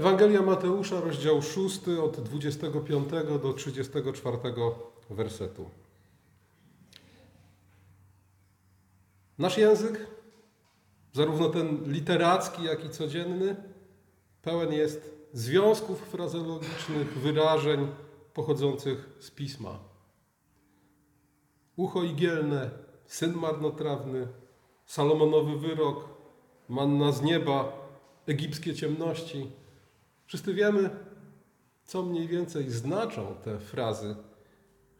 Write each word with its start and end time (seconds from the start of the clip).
Ewangelia 0.00 0.42
Mateusza, 0.42 1.00
rozdział 1.00 1.42
6, 1.42 1.80
od 2.02 2.20
25 2.20 3.10
do 3.42 3.52
34 3.52 4.38
wersetu. 5.10 5.70
Nasz 9.38 9.58
język, 9.58 10.06
zarówno 11.12 11.48
ten 11.48 11.92
literacki, 11.92 12.64
jak 12.64 12.84
i 12.84 12.90
codzienny, 12.90 13.56
pełen 14.42 14.72
jest 14.72 15.14
związków 15.32 15.98
frazologicznych, 15.98 17.18
wyrażeń 17.18 17.88
pochodzących 18.34 19.08
z 19.18 19.30
pisma. 19.30 19.78
Ucho 21.76 22.02
igielne, 22.02 22.70
syn 23.06 23.34
marnotrawny, 23.34 24.28
Salomonowy 24.86 25.58
wyrok, 25.58 26.08
manna 26.68 27.12
z 27.12 27.22
nieba, 27.22 27.72
egipskie 28.26 28.74
ciemności. 28.74 29.59
Wszyscy 30.30 30.54
wiemy, 30.54 30.90
co 31.84 32.02
mniej 32.02 32.28
więcej 32.28 32.70
znaczą 32.70 33.34
te 33.44 33.58
frazy 33.58 34.16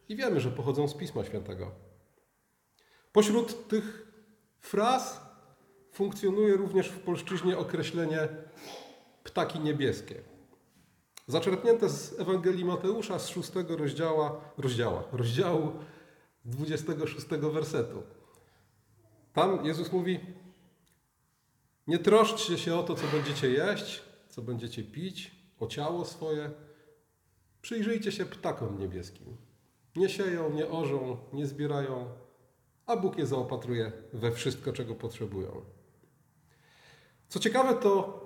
i 0.08 0.16
wiemy, 0.16 0.40
że 0.40 0.50
pochodzą 0.50 0.88
z 0.88 0.94
Pisma 0.94 1.24
Świętego. 1.24 1.70
Pośród 3.12 3.68
tych 3.68 4.12
fraz 4.60 5.20
funkcjonuje 5.92 6.56
również 6.56 6.88
w 6.88 7.00
polszczyźnie 7.00 7.58
określenie 7.58 8.28
ptaki 9.24 9.60
niebieskie. 9.60 10.22
Zaczerpnięte 11.26 11.88
z 11.88 12.20
Ewangelii 12.20 12.64
Mateusza 12.64 13.18
z 13.18 13.28
szóstego 13.28 13.76
rozdziała, 13.76 14.40
rozdziała, 14.58 15.04
rozdziału 15.12 15.72
26 16.44 17.26
wersetu. 17.28 18.02
Tam 19.32 19.66
Jezus 19.66 19.92
mówi: 19.92 20.20
Nie 21.86 21.98
troszczcie 21.98 22.58
się 22.58 22.74
o 22.74 22.82
to, 22.82 22.94
co 22.94 23.06
będziecie 23.06 23.50
jeść, 23.50 24.09
co 24.30 24.42
będziecie 24.42 24.82
pić, 24.82 25.30
o 25.60 25.66
ciało 25.66 26.04
swoje. 26.04 26.50
Przyjrzyjcie 27.62 28.12
się 28.12 28.24
ptakom 28.24 28.78
niebieskim. 28.78 29.36
Nie 29.96 30.08
sieją, 30.08 30.50
nie 30.50 30.68
orzą, 30.68 31.16
nie 31.32 31.46
zbierają, 31.46 32.08
a 32.86 32.96
Bóg 32.96 33.18
je 33.18 33.26
zaopatruje 33.26 33.92
we 34.12 34.32
wszystko, 34.32 34.72
czego 34.72 34.94
potrzebują. 34.94 35.62
Co 37.28 37.38
ciekawe, 37.38 37.74
to 37.74 38.20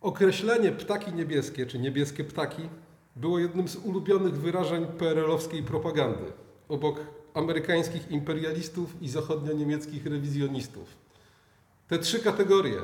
określenie 0.00 0.72
ptaki 0.72 1.12
niebieskie, 1.12 1.66
czy 1.66 1.78
niebieskie 1.78 2.24
ptaki, 2.24 2.68
było 3.16 3.38
jednym 3.38 3.68
z 3.68 3.76
ulubionych 3.76 4.34
wyrażeń 4.34 4.86
PRL-owskiej 4.86 5.62
propagandy, 5.62 6.32
obok 6.68 7.00
amerykańskich 7.34 8.10
imperialistów 8.10 9.02
i 9.02 9.08
zachodnio-niemieckich 9.08 10.06
rewizjonistów. 10.06 10.96
Te 11.88 11.98
trzy 11.98 12.18
kategorie, 12.18 12.78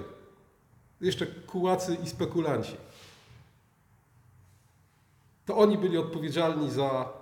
jeszcze 1.00 1.26
kułacy 1.26 1.96
i 2.04 2.08
spekulanci, 2.08 2.76
to 5.46 5.56
oni 5.56 5.78
byli 5.78 5.98
odpowiedzialni 5.98 6.70
za 6.70 7.12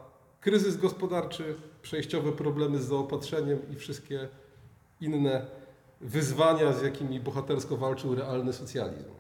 kryzys 0.41 0.77
gospodarczy, 0.77 1.55
przejściowe 1.83 2.33
problemy 2.33 2.78
z 2.78 2.87
zaopatrzeniem 2.87 3.59
i 3.70 3.77
wszystkie 3.77 4.28
inne 5.00 5.47
wyzwania, 6.00 6.73
z 6.73 6.83
jakimi 6.83 7.20
bohatersko 7.20 7.77
walczył 7.77 8.15
realny 8.15 8.53
socjalizm. 8.53 9.11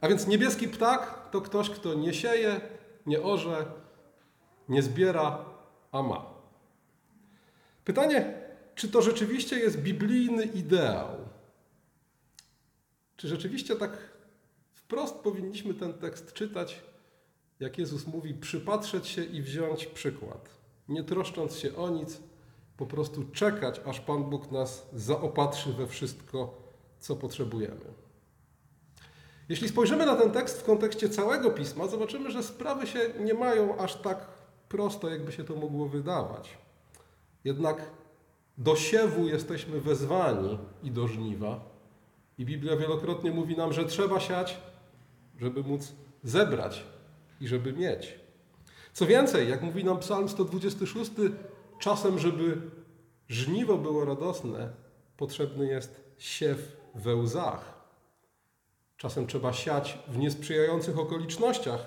A 0.00 0.08
więc 0.08 0.26
niebieski 0.26 0.68
ptak 0.68 1.28
to 1.30 1.40
ktoś, 1.40 1.70
kto 1.70 1.94
nie 1.94 2.14
sieje, 2.14 2.60
nie 3.06 3.22
orze, 3.22 3.66
nie 4.68 4.82
zbiera, 4.82 5.44
a 5.92 6.02
ma. 6.02 6.26
Pytanie, 7.84 8.34
czy 8.74 8.88
to 8.88 9.02
rzeczywiście 9.02 9.58
jest 9.58 9.82
biblijny 9.82 10.44
ideał? 10.44 11.08
Czy 13.18 13.28
rzeczywiście 13.28 13.76
tak 13.76 13.98
wprost 14.72 15.14
powinniśmy 15.14 15.74
ten 15.74 15.94
tekst 15.94 16.32
czytać, 16.32 16.82
jak 17.60 17.78
Jezus 17.78 18.06
mówi, 18.06 18.34
przypatrzeć 18.34 19.06
się 19.06 19.24
i 19.24 19.42
wziąć 19.42 19.86
przykład, 19.86 20.50
nie 20.88 21.04
troszcząc 21.04 21.56
się 21.56 21.76
o 21.76 21.90
nic, 21.90 22.20
po 22.76 22.86
prostu 22.86 23.24
czekać, 23.24 23.80
aż 23.86 24.00
Pan 24.00 24.24
Bóg 24.24 24.50
nas 24.50 24.88
zaopatrzy 24.92 25.72
we 25.72 25.86
wszystko, 25.86 26.62
co 27.00 27.16
potrzebujemy. 27.16 27.84
Jeśli 29.48 29.68
spojrzymy 29.68 30.06
na 30.06 30.16
ten 30.16 30.30
tekst 30.30 30.60
w 30.60 30.64
kontekście 30.64 31.08
całego 31.08 31.50
pisma, 31.50 31.86
zobaczymy, 31.86 32.30
że 32.30 32.42
sprawy 32.42 32.86
się 32.86 33.00
nie 33.20 33.34
mają 33.34 33.78
aż 33.78 33.96
tak 33.96 34.26
prosto, 34.68 35.10
jakby 35.10 35.32
się 35.32 35.44
to 35.44 35.54
mogło 35.54 35.88
wydawać. 35.88 36.58
Jednak 37.44 37.90
do 38.58 38.76
siewu 38.76 39.28
jesteśmy 39.28 39.80
wezwani 39.80 40.58
i 40.82 40.90
do 40.90 41.08
żniwa. 41.08 41.67
I 42.38 42.44
Biblia 42.44 42.76
wielokrotnie 42.76 43.30
mówi 43.30 43.56
nam, 43.56 43.72
że 43.72 43.84
trzeba 43.84 44.20
siać, 44.20 44.60
żeby 45.40 45.62
móc 45.62 45.92
zebrać 46.24 46.84
i 47.40 47.48
żeby 47.48 47.72
mieć. 47.72 48.14
Co 48.92 49.06
więcej, 49.06 49.48
jak 49.50 49.62
mówi 49.62 49.84
nam 49.84 49.98
Psalm 49.98 50.28
126, 50.28 51.10
czasem, 51.78 52.18
żeby 52.18 52.60
żniwo 53.28 53.78
było 53.78 54.04
radosne, 54.04 54.72
potrzebny 55.16 55.66
jest 55.66 56.04
siew 56.18 56.76
we 56.94 57.16
łzach. 57.16 57.78
Czasem 58.96 59.26
trzeba 59.26 59.52
siać 59.52 59.98
w 60.08 60.18
niesprzyjających 60.18 60.98
okolicznościach, 60.98 61.86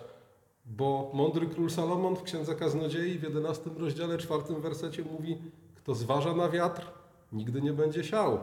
bo 0.66 1.12
mądry 1.14 1.48
król 1.48 1.70
Salomon 1.70 2.16
w 2.16 2.24
Księdze 2.24 2.56
Kaznodziei 2.56 3.20
w 3.20 3.24
11 3.24 3.70
rozdziale, 3.78 4.18
4 4.18 4.44
wersecie 4.60 5.04
mówi 5.04 5.38
kto 5.76 5.96
zważa 5.96 6.34
na 6.36 6.50
wiatr, 6.50 6.88
nigdy 7.32 7.62
nie 7.62 7.74
będzie 7.74 8.04
siał, 8.04 8.40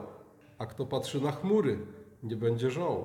a 0.59 0.67
kto 0.67 0.87
patrzy 0.87 1.21
na 1.21 1.33
chmury, 1.33 1.79
nie 2.23 2.37
będzie 2.37 2.71
żoł. 2.71 3.05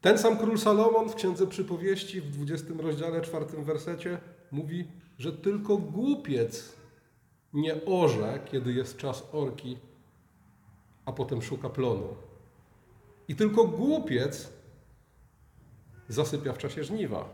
Ten 0.00 0.18
sam 0.18 0.38
król 0.38 0.58
Salomon 0.58 1.08
w 1.08 1.14
Księdze 1.14 1.46
Przypowieści 1.46 2.20
w 2.20 2.30
20 2.30 2.66
rozdziale, 2.78 3.20
4 3.20 3.46
wersecie 3.62 4.18
mówi, 4.50 4.88
że 5.18 5.32
tylko 5.32 5.76
głupiec 5.76 6.72
nie 7.52 7.84
orze, 7.84 8.40
kiedy 8.44 8.72
jest 8.72 8.96
czas 8.96 9.28
orki, 9.32 9.78
a 11.04 11.12
potem 11.12 11.42
szuka 11.42 11.70
plonu. 11.70 12.16
I 13.28 13.36
tylko 13.36 13.64
głupiec 13.64 14.52
zasypia 16.08 16.52
w 16.52 16.58
czasie 16.58 16.84
żniwa. 16.84 17.28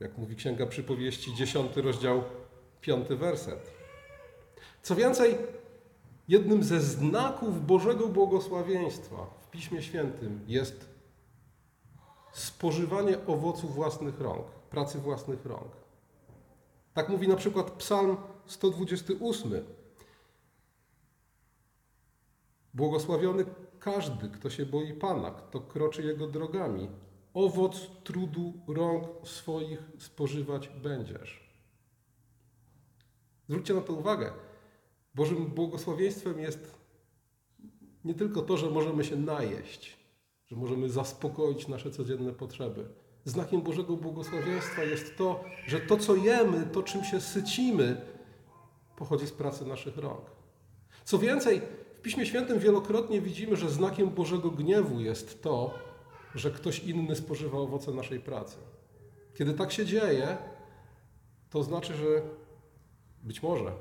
Jak 0.00 0.18
mówi 0.18 0.36
Księga 0.36 0.66
Przypowieści, 0.66 1.34
10 1.34 1.76
rozdział, 1.76 2.22
5 2.80 3.08
werset. 3.08 3.70
Co 4.82 4.94
więcej, 4.94 5.34
jednym 6.32 6.62
ze 6.62 6.80
znaków 6.80 7.66
Bożego 7.66 8.08
błogosławieństwa 8.08 9.26
w 9.40 9.50
Piśmie 9.50 9.82
Świętym 9.82 10.40
jest 10.46 10.88
spożywanie 12.32 13.26
owoców 13.26 13.74
własnych 13.74 14.20
rąk, 14.20 14.46
pracy 14.46 14.98
własnych 14.98 15.46
rąk. 15.46 15.72
Tak 16.94 17.08
mówi 17.08 17.28
na 17.28 17.36
przykład 17.36 17.70
Psalm 17.70 18.16
128. 18.46 19.52
Błogosławiony 22.74 23.44
każdy, 23.78 24.28
kto 24.28 24.50
się 24.50 24.66
boi 24.66 24.94
Pana, 24.94 25.30
kto 25.30 25.60
kroczy 25.60 26.02
Jego 26.02 26.26
drogami. 26.26 26.88
Owoc 27.34 27.86
trudu 28.04 28.52
rąk 28.68 29.06
swoich 29.28 29.82
spożywać 29.98 30.68
będziesz. 30.68 31.52
Zwróćcie 33.48 33.74
na 33.74 33.80
to 33.80 33.92
uwagę. 33.92 34.32
Bożym 35.14 35.46
błogosławieństwem 35.46 36.38
jest 36.38 36.74
nie 38.04 38.14
tylko 38.14 38.42
to, 38.42 38.56
że 38.56 38.70
możemy 38.70 39.04
się 39.04 39.16
najeść, 39.16 39.96
że 40.46 40.56
możemy 40.56 40.88
zaspokoić 40.90 41.68
nasze 41.68 41.90
codzienne 41.90 42.32
potrzeby. 42.32 42.88
Znakiem 43.24 43.62
Bożego 43.62 43.96
błogosławieństwa 43.96 44.84
jest 44.84 45.16
to, 45.16 45.44
że 45.66 45.80
to, 45.80 45.96
co 45.96 46.16
jemy, 46.16 46.66
to, 46.66 46.82
czym 46.82 47.04
się 47.04 47.20
sycimy, 47.20 48.00
pochodzi 48.96 49.26
z 49.26 49.32
pracy 49.32 49.66
naszych 49.66 49.96
rąk. 49.96 50.30
Co 51.04 51.18
więcej, 51.18 51.62
w 51.94 52.00
Piśmie 52.00 52.26
Świętym 52.26 52.58
wielokrotnie 52.58 53.20
widzimy, 53.20 53.56
że 53.56 53.70
znakiem 53.70 54.10
Bożego 54.10 54.50
gniewu 54.50 55.00
jest 55.00 55.42
to, 55.42 55.74
że 56.34 56.50
ktoś 56.50 56.78
inny 56.78 57.16
spożywa 57.16 57.58
owoce 57.58 57.92
naszej 57.92 58.20
pracy. 58.20 58.56
Kiedy 59.34 59.54
tak 59.54 59.72
się 59.72 59.86
dzieje, 59.86 60.36
to 61.50 61.62
znaczy, 61.62 61.94
że 61.94 62.22
być 63.22 63.42
może 63.42 63.72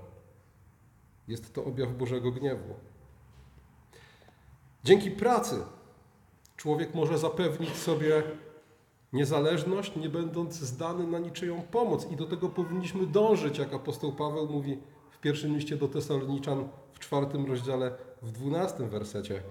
jest 1.28 1.54
to 1.54 1.66
objaw 1.66 1.98
Bożego 1.98 2.32
gniewu. 2.32 2.74
Dzięki 4.84 5.12
pracy 5.12 5.64
człowiek 6.58 6.94
może 6.94 7.18
zapewnić 7.18 7.76
sobie 7.76 8.24
niezależność, 9.14 9.96
nie 9.96 10.10
będąc 10.10 10.54
zdany 10.54 11.08
na 11.08 11.20
niczyją 11.20 11.62
pomoc. 11.62 12.12
I 12.12 12.16
do 12.16 12.26
tego 12.26 12.50
powinniśmy 12.50 13.08
dążyć, 13.08 13.58
jak 13.58 13.74
apostoł 13.74 14.12
Paweł 14.12 14.50
mówi 14.50 14.80
w 15.12 15.20
pierwszym 15.20 15.56
liście 15.56 15.78
do 15.78 15.88
Tesaloniczan 15.88 16.70
w 16.94 17.00
czwartym 17.00 17.46
rozdziale, 17.46 17.92
w 18.22 18.32
dwunastym 18.32 18.90
wersecie. 18.90 19.44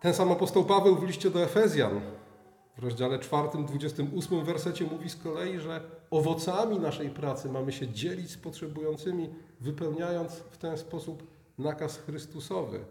Ten 0.00 0.14
sam 0.14 0.32
apostoł 0.32 0.64
Paweł 0.64 0.96
w 0.96 1.06
liście 1.06 1.30
do 1.30 1.42
Efezjan 1.42 2.00
w 2.76 2.82
rozdziale 2.82 3.18
czwartym, 3.18 3.66
dwudziestym 3.66 4.14
ósmym 4.14 4.44
wersecie 4.44 4.84
mówi 4.84 5.10
z 5.10 5.16
kolei, 5.16 5.58
że 5.58 5.80
owocami 6.10 6.78
naszej 6.78 7.10
pracy 7.10 7.48
mamy 7.48 7.72
się 7.72 7.88
dzielić 7.88 8.30
z 8.30 8.36
potrzebującymi, 8.36 9.28
wypełniając 9.60 10.32
w 10.32 10.56
ten 10.56 10.78
sposób 10.78 11.22
nakaz 11.58 11.98
Chrystusowy. 11.98 12.84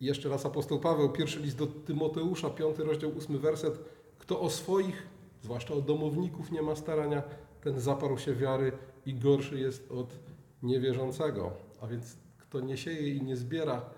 I 0.00 0.04
jeszcze 0.04 0.28
raz 0.28 0.46
apostoł 0.46 0.80
Paweł, 0.80 1.12
pierwszy 1.12 1.40
list 1.40 1.56
do 1.58 1.66
Tymoteusza, 1.66 2.50
piąty 2.50 2.84
rozdział, 2.84 3.10
ósmy 3.16 3.38
werset. 3.38 3.78
Kto 4.18 4.40
o 4.40 4.50
swoich, 4.50 5.06
zwłaszcza 5.42 5.74
o 5.74 5.80
domowników 5.80 6.52
nie 6.52 6.62
ma 6.62 6.76
starania, 6.76 7.22
ten 7.60 7.80
zaparł 7.80 8.18
się 8.18 8.34
wiary 8.34 8.72
i 9.06 9.14
gorszy 9.14 9.60
jest 9.60 9.90
od 9.90 10.18
niewierzącego. 10.62 11.52
A 11.80 11.86
więc 11.86 12.16
kto 12.38 12.60
nie 12.60 12.76
sieje 12.76 13.14
i 13.14 13.22
nie 13.22 13.36
zbiera, 13.36 13.90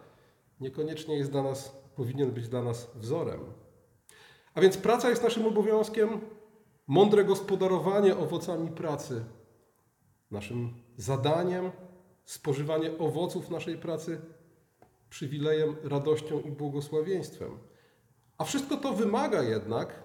niekoniecznie 0.61 1.17
jest 1.17 1.31
dla 1.31 1.43
nas, 1.43 1.77
powinien 1.97 2.31
być 2.31 2.49
dla 2.49 2.63
nas 2.63 2.91
wzorem. 2.95 3.41
A 4.55 4.61
więc 4.61 4.77
praca 4.77 5.11
jest 5.11 5.23
naszym 5.23 5.47
obowiązkiem, 5.47 6.21
mądre 6.87 7.25
gospodarowanie 7.25 8.17
owocami 8.17 8.71
pracy, 8.71 9.25
naszym 10.31 10.75
zadaniem, 10.97 11.71
spożywanie 12.25 12.99
owoców 12.99 13.51
naszej 13.51 13.79
pracy, 13.79 14.21
przywilejem, 15.11 15.77
radością 15.83 16.41
i 16.41 16.51
błogosławieństwem. 16.51 17.59
A 18.39 18.45
wszystko 18.45 18.77
to 18.77 18.93
wymaga 18.93 19.43
jednak 19.43 20.03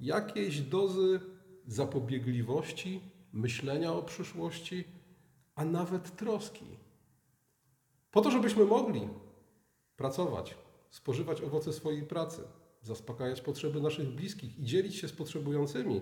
jakiejś 0.00 0.60
dozy 0.60 1.20
zapobiegliwości, 1.66 3.00
myślenia 3.32 3.92
o 3.92 4.02
przyszłości, 4.02 4.84
a 5.54 5.64
nawet 5.64 6.16
troski. 6.16 6.66
Po 8.10 8.20
to, 8.20 8.30
żebyśmy 8.30 8.64
mogli 8.64 9.08
pracować, 9.96 10.54
spożywać 10.90 11.42
owoce 11.42 11.72
swojej 11.72 12.02
pracy, 12.02 12.42
zaspokajać 12.86 13.40
potrzeby 13.40 13.80
naszych 13.80 14.08
bliskich 14.08 14.58
i 14.58 14.64
dzielić 14.64 14.96
się 14.96 15.08
z 15.08 15.12
potrzebującymi, 15.12 16.00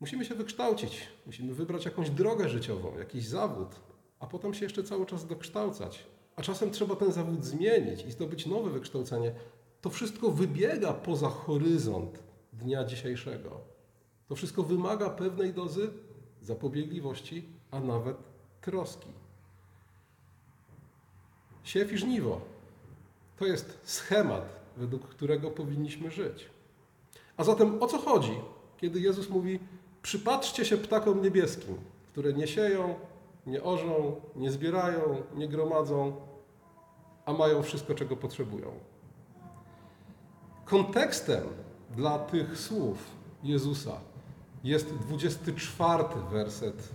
musimy 0.00 0.24
się 0.24 0.34
wykształcić, 0.34 1.08
musimy 1.26 1.54
wybrać 1.54 1.84
jakąś 1.84 2.10
drogę 2.10 2.48
życiową, 2.48 2.98
jakiś 2.98 3.28
zawód, 3.28 3.68
a 4.20 4.26
potem 4.26 4.54
się 4.54 4.64
jeszcze 4.64 4.84
cały 4.84 5.06
czas 5.06 5.26
dokształcać. 5.26 6.06
A 6.36 6.42
czasem 6.42 6.70
trzeba 6.70 6.96
ten 6.96 7.12
zawód 7.12 7.44
zmienić 7.44 8.04
i 8.04 8.12
zdobyć 8.12 8.46
nowe 8.46 8.70
wykształcenie. 8.70 9.34
To 9.80 9.90
wszystko 9.90 10.30
wybiega 10.30 10.92
poza 10.92 11.28
horyzont 11.28 12.22
dnia 12.52 12.84
dzisiejszego. 12.84 13.60
To 14.28 14.34
wszystko 14.34 14.62
wymaga 14.62 15.10
pewnej 15.10 15.54
dozy 15.54 15.90
zapobiegliwości, 16.40 17.48
a 17.70 17.80
nawet 17.80 18.16
troski. 18.60 19.08
Siew 21.62 21.92
i 21.92 21.98
żniwo 21.98 22.51
to 23.36 23.46
jest 23.46 23.78
schemat, 23.82 24.44
według 24.76 25.08
którego 25.08 25.50
powinniśmy 25.50 26.10
żyć. 26.10 26.50
A 27.36 27.44
zatem 27.44 27.82
o 27.82 27.86
co 27.86 27.98
chodzi, 27.98 28.40
kiedy 28.76 29.00
Jezus 29.00 29.30
mówi: 29.30 29.58
Przypatrzcie 30.02 30.64
się 30.64 30.76
ptakom 30.76 31.22
niebieskim, 31.22 31.76
które 32.06 32.32
nie 32.32 32.46
sieją, 32.46 32.94
nie 33.46 33.62
orzą, 33.62 34.20
nie 34.36 34.50
zbierają, 34.50 35.22
nie 35.34 35.48
gromadzą, 35.48 36.16
a 37.24 37.32
mają 37.32 37.62
wszystko, 37.62 37.94
czego 37.94 38.16
potrzebują. 38.16 38.72
Kontekstem 40.64 41.44
dla 41.96 42.18
tych 42.18 42.58
słów 42.58 43.10
Jezusa 43.42 44.00
jest 44.64 44.94
24 44.94 46.04
werset 46.30 46.88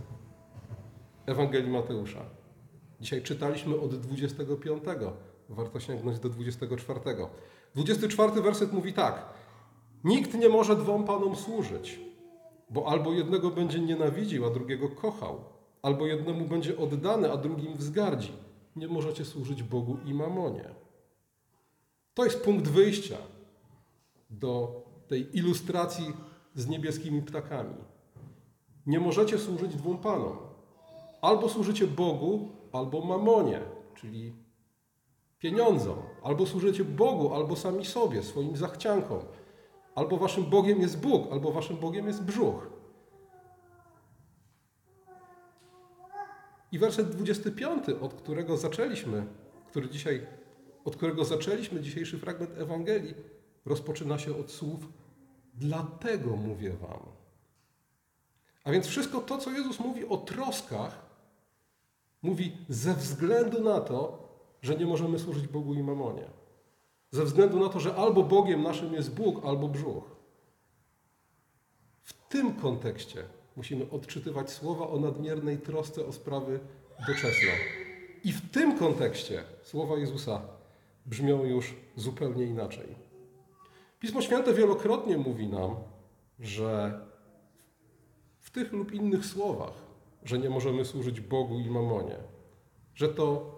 Ewangelii 1.26 1.72
Mateusza. 1.72 2.22
Dzisiaj 3.02 3.22
czytaliśmy 3.22 3.80
od 3.80 3.96
25. 3.96 4.84
Warto 5.50 5.80
sięgnąć 5.80 6.20
do 6.20 6.30
24. 6.30 7.00
24 7.76 8.42
werset 8.42 8.74
mówi 8.74 8.94
tak: 8.94 9.26
Nikt 10.04 10.34
nie 10.34 10.50
może 10.50 10.76
dwom 10.76 11.04
panom 11.04 11.36
służyć, 11.36 12.00
bo 12.70 12.88
albo 12.88 13.14
jednego 13.14 13.52
będzie 13.52 13.80
nienawidził, 13.80 14.46
a 14.46 14.50
drugiego 14.50 14.90
kochał, 14.90 15.44
albo 15.82 16.08
jednemu 16.08 16.46
będzie 16.46 16.78
oddany, 16.78 17.32
a 17.32 17.38
drugim 17.38 17.74
wzgardzi. 17.74 18.34
Nie 18.76 18.88
możecie 18.88 19.26
służyć 19.26 19.64
Bogu 19.64 19.98
i 20.06 20.14
mamonie. 20.14 20.70
To 22.14 22.26
jest 22.26 22.44
punkt 22.44 22.68
wyjścia 22.68 23.18
do 24.30 24.84
tej 25.08 25.38
ilustracji 25.38 26.14
z 26.56 26.68
niebieskimi 26.68 27.22
ptakami. 27.22 27.76
Nie 28.86 29.00
możecie 29.00 29.40
służyć 29.40 29.76
dwóm 29.76 29.98
panom. 29.98 30.38
Albo 31.22 31.50
służycie 31.50 31.88
Bogu, 31.88 32.50
albo 32.72 33.02
mamonie, 33.02 33.60
czyli 33.96 34.34
pieniądzom. 35.40 35.98
Albo 36.24 36.46
służycie 36.46 36.84
Bogu, 36.84 37.34
albo 37.34 37.56
sami 37.56 37.86
sobie, 37.86 38.24
swoim 38.24 38.58
zachciankom. 38.58 39.20
Albo 39.96 40.18
waszym 40.18 40.44
Bogiem 40.44 40.82
jest 40.82 41.00
Bóg, 41.00 41.32
albo 41.32 41.52
waszym 41.52 41.78
Bogiem 41.78 42.08
jest 42.08 42.24
brzuch. 42.24 42.70
I 46.72 46.80
werset 46.80 47.10
25, 47.10 47.84
od 48.02 48.14
którego 48.14 48.58
zaczęliśmy, 48.58 49.26
który 49.68 49.90
dzisiaj, 49.90 50.28
od 50.86 50.96
którego 50.96 51.26
zaczęliśmy 51.26 51.82
dzisiejszy 51.82 52.20
fragment 52.20 52.58
Ewangelii, 52.58 53.14
rozpoczyna 53.66 54.20
się 54.20 54.38
od 54.38 54.52
słów 54.52 54.88
Dlatego 55.58 56.36
mówię 56.36 56.74
wam. 56.74 57.00
A 58.64 58.72
więc 58.72 58.88
wszystko 58.88 59.22
to, 59.22 59.38
co 59.38 59.52
Jezus 59.52 59.80
mówi 59.80 60.08
o 60.08 60.18
troskach, 60.18 61.06
mówi 62.22 62.58
ze 62.70 62.94
względu 62.94 63.64
na 63.64 63.80
to, 63.80 64.27
że 64.62 64.76
nie 64.76 64.86
możemy 64.86 65.20
służyć 65.20 65.48
Bogu 65.48 65.74
i 65.74 65.84
mamonie. 65.84 66.26
Ze 67.12 67.26
względu 67.26 67.60
na 67.60 67.70
to, 67.70 67.80
że 67.80 67.96
albo 67.96 68.24
Bogiem 68.24 68.64
naszym 68.64 68.94
jest 68.94 69.16
Bóg, 69.16 69.46
albo 69.46 69.68
brzuch. 69.68 70.16
W 72.04 72.14
tym 72.14 72.54
kontekście 72.54 73.24
musimy 73.56 73.90
odczytywać 73.92 74.52
słowa 74.52 74.88
o 74.88 75.00
nadmiernej 75.00 75.58
trosce 75.58 76.06
o 76.06 76.12
sprawy 76.12 76.60
doczesne. 77.08 77.52
I 78.24 78.34
w 78.34 78.52
tym 78.52 78.78
kontekście 78.78 79.44
słowa 79.64 79.98
Jezusa 79.98 80.42
brzmią 81.06 81.46
już 81.46 81.76
zupełnie 81.96 82.44
inaczej. 82.44 82.96
Pismo 84.00 84.22
Święte 84.22 84.54
wielokrotnie 84.54 85.18
mówi 85.18 85.48
nam, 85.48 85.76
że 86.40 87.00
w 88.40 88.52
tych 88.52 88.74
lub 88.74 88.92
innych 88.92 89.26
słowach, 89.26 89.74
że 90.24 90.40
nie 90.40 90.50
możemy 90.50 90.86
służyć 90.86 91.22
Bogu 91.22 91.60
i 91.60 91.70
mamonie, 91.70 92.16
że 92.96 93.10
to 93.10 93.57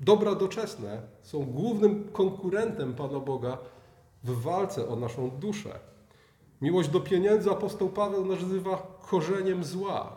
dobra 0.00 0.34
doczesne 0.34 1.02
są 1.22 1.44
głównym 1.44 2.08
konkurentem 2.12 2.94
Pana 2.94 3.20
Boga 3.20 3.58
w 4.24 4.42
walce 4.42 4.88
o 4.88 4.96
naszą 4.96 5.30
duszę. 5.30 5.78
Miłość 6.60 6.88
do 6.88 7.00
pieniędzy 7.00 7.50
apostoł 7.50 7.88
Paweł 7.88 8.24
nazywa 8.24 8.98
korzeniem 9.10 9.64
zła. 9.64 10.16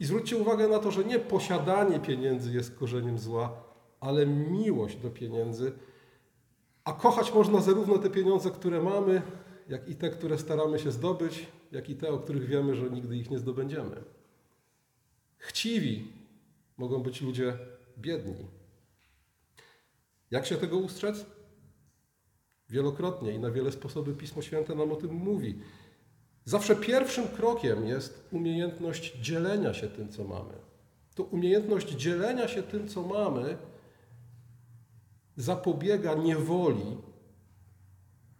I 0.00 0.04
zwróćcie 0.04 0.36
uwagę 0.36 0.68
na 0.68 0.78
to, 0.78 0.90
że 0.90 1.04
nie 1.04 1.18
posiadanie 1.18 2.00
pieniędzy 2.00 2.52
jest 2.52 2.78
korzeniem 2.78 3.18
zła, 3.18 3.52
ale 4.00 4.26
miłość 4.26 4.96
do 4.96 5.10
pieniędzy. 5.10 5.72
A 6.84 6.92
kochać 6.92 7.34
można 7.34 7.60
zarówno 7.60 7.98
te 7.98 8.10
pieniądze, 8.10 8.50
które 8.50 8.82
mamy, 8.82 9.22
jak 9.68 9.88
i 9.88 9.96
te, 9.96 10.10
które 10.10 10.38
staramy 10.38 10.78
się 10.78 10.90
zdobyć, 10.90 11.46
jak 11.72 11.90
i 11.90 11.96
te, 11.96 12.08
o 12.08 12.18
których 12.18 12.46
wiemy, 12.46 12.74
że 12.74 12.90
nigdy 12.90 13.16
ich 13.16 13.30
nie 13.30 13.38
zdobędziemy. 13.38 14.02
Chciwi 15.38 16.12
mogą 16.76 17.02
być 17.02 17.20
ludzie 17.22 17.58
biedni. 17.98 18.59
Jak 20.30 20.46
się 20.46 20.56
tego 20.56 20.78
ustrzec? 20.78 21.26
Wielokrotnie 22.68 23.32
i 23.32 23.38
na 23.38 23.50
wiele 23.50 23.72
sposoby 23.72 24.14
Pismo 24.14 24.42
Święte 24.42 24.74
nam 24.74 24.92
o 24.92 24.96
tym 24.96 25.14
mówi. 25.14 25.60
Zawsze 26.44 26.76
pierwszym 26.76 27.28
krokiem 27.28 27.86
jest 27.86 28.28
umiejętność 28.32 29.16
dzielenia 29.16 29.74
się 29.74 29.88
tym, 29.88 30.08
co 30.08 30.24
mamy. 30.24 30.54
To 31.14 31.24
umiejętność 31.24 31.90
dzielenia 31.90 32.48
się 32.48 32.62
tym, 32.62 32.88
co 32.88 33.02
mamy, 33.02 33.58
zapobiega 35.36 36.14
niewoli, 36.14 36.96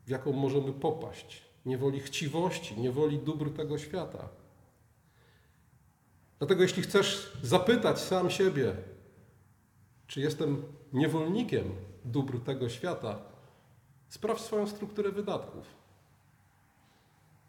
w 0.07 0.11
jaką 0.11 0.33
możemy 0.33 0.73
popaść. 0.73 1.51
Niewoli 1.67 2.01
chciwości, 2.01 2.81
niewoli 2.81 3.19
dóbr 3.19 3.51
tego 3.57 3.79
świata. 3.79 4.29
Dlatego, 6.39 6.63
jeśli 6.63 6.83
chcesz 6.83 7.33
zapytać 7.43 8.01
sam 8.01 8.31
siebie, 8.31 8.77
czy 10.11 10.21
jestem 10.21 10.63
niewolnikiem 10.93 11.65
dóbr 12.05 12.41
tego 12.41 12.69
świata, 12.69 13.19
sprawdź 14.09 14.41
swoją 14.41 14.67
strukturę 14.67 15.13
wydatków. 15.13 15.67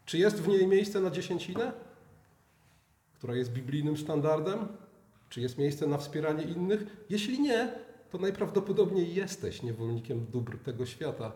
Czy 0.04 0.18
jest 0.18 0.42
w 0.42 0.48
niej 0.48 0.66
miejsce 0.66 1.00
na 1.00 1.10
dziesięcinę, 1.10 1.72
która 3.14 3.34
jest 3.34 3.52
biblijnym 3.52 3.96
standardem? 3.96 4.68
Czy 5.28 5.40
jest 5.40 5.58
miejsce 5.58 5.86
na 5.86 5.98
wspieranie 5.98 6.44
innych? 6.44 7.04
Jeśli 7.10 7.40
nie, 7.40 7.72
to 8.10 8.18
najprawdopodobniej 8.18 9.14
jesteś 9.14 9.62
niewolnikiem 9.62 10.26
dóbr 10.26 10.58
tego 10.58 10.86
świata, 10.86 11.32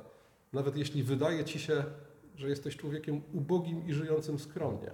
nawet 0.53 0.77
jeśli 0.77 1.03
wydaje 1.03 1.45
ci 1.45 1.59
się, 1.59 1.85
że 2.37 2.49
jesteś 2.49 2.77
człowiekiem 2.77 3.23
ubogim 3.33 3.89
i 3.89 3.93
żyjącym 3.93 4.39
skromnie. 4.39 4.91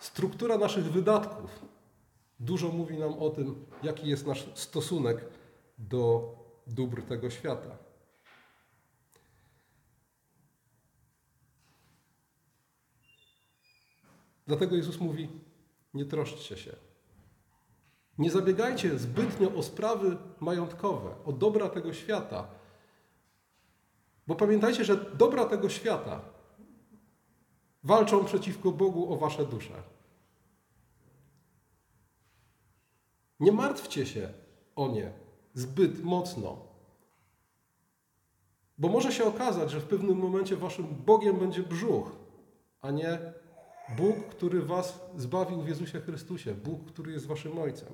Struktura 0.00 0.58
naszych 0.58 0.84
wydatków 0.84 1.70
dużo 2.40 2.68
mówi 2.68 2.98
nam 2.98 3.18
o 3.18 3.30
tym, 3.30 3.66
jaki 3.82 4.08
jest 4.08 4.26
nasz 4.26 4.48
stosunek 4.54 5.24
do 5.78 6.34
dóbr 6.66 7.02
tego 7.02 7.30
świata. 7.30 7.78
Dlatego 14.46 14.76
Jezus 14.76 15.00
mówi: 15.00 15.28
Nie 15.94 16.04
troszczcie 16.04 16.56
się. 16.56 16.76
Nie 18.18 18.30
zabiegajcie 18.30 18.98
zbytnio 18.98 19.54
o 19.54 19.62
sprawy 19.62 20.16
majątkowe, 20.40 21.14
o 21.24 21.32
dobra 21.32 21.68
tego 21.68 21.92
świata. 21.92 22.48
Bo 24.26 24.34
pamiętajcie, 24.34 24.84
że 24.84 24.96
dobra 25.14 25.44
tego 25.44 25.68
świata 25.68 26.20
walczą 27.84 28.24
przeciwko 28.24 28.72
Bogu 28.72 29.12
o 29.12 29.16
wasze 29.16 29.46
dusze. 29.46 29.82
Nie 33.40 33.52
martwcie 33.52 34.06
się 34.06 34.32
o 34.76 34.88
nie 34.88 35.12
zbyt 35.54 36.02
mocno. 36.04 36.70
Bo 38.78 38.88
może 38.88 39.12
się 39.12 39.24
okazać, 39.24 39.70
że 39.70 39.80
w 39.80 39.84
pewnym 39.84 40.18
momencie 40.18 40.56
waszym 40.56 40.86
Bogiem 40.86 41.38
będzie 41.38 41.62
brzuch, 41.62 42.12
a 42.80 42.90
nie 42.90 43.18
Bóg, 43.96 44.16
który 44.30 44.62
was 44.62 45.00
zbawił 45.16 45.62
w 45.62 45.68
Jezusie 45.68 46.00
Chrystusie, 46.00 46.54
Bóg, 46.54 46.86
który 46.92 47.12
jest 47.12 47.26
waszym 47.26 47.58
Ojcem. 47.58 47.92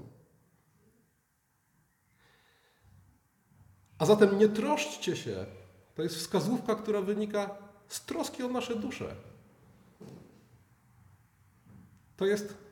A 3.99 4.07
zatem 4.07 4.39
nie 4.39 4.49
troszczcie 4.49 5.17
się. 5.17 5.47
To 5.95 6.03
jest 6.03 6.17
wskazówka, 6.17 6.75
która 6.75 7.01
wynika 7.01 7.59
z 7.89 8.05
troski 8.05 8.43
o 8.43 8.49
nasze 8.49 8.77
dusze. 8.77 9.15
To 12.17 12.27
jest 12.27 12.66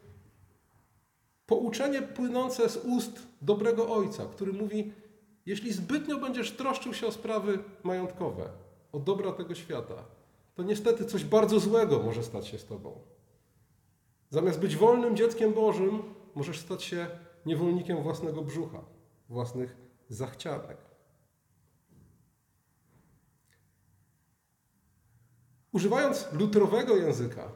pouczenie 1.47 2.03
płynące 2.03 2.69
z 2.69 2.77
ust 2.77 3.23
dobrego 3.43 3.95
ojca, 3.95 4.27
który 4.27 4.53
mówi: 4.53 4.93
Jeśli 5.47 5.73
zbytnio 5.73 6.19
będziesz 6.19 6.53
troszczył 6.53 6.95
się 6.95 7.07
o 7.07 7.13
sprawy 7.13 7.59
majątkowe, 7.83 8.51
o 8.93 8.99
dobra 8.99 9.33
tego 9.33 9.55
świata, 9.55 10.05
to 10.55 10.63
niestety 10.63 11.05
coś 11.05 11.25
bardzo 11.25 11.61
złego 11.61 11.99
może 11.99 12.23
stać 12.23 12.47
się 12.47 12.59
z 12.59 12.65
tobą. 12.65 13.01
Zamiast 14.31 14.61
być 14.61 14.77
wolnym 14.77 15.17
dzieckiem 15.17 15.53
Bożym, 15.53 16.03
możesz 16.35 16.59
stać 16.59 16.83
się 16.83 17.07
niewolnikiem 17.47 18.03
własnego 18.03 18.43
brzucha, 18.43 18.85
własnych 19.29 19.77
zachcianek. 20.09 20.77
Używając 25.73 26.33
lutrowego 26.33 26.97
języka, 26.97 27.53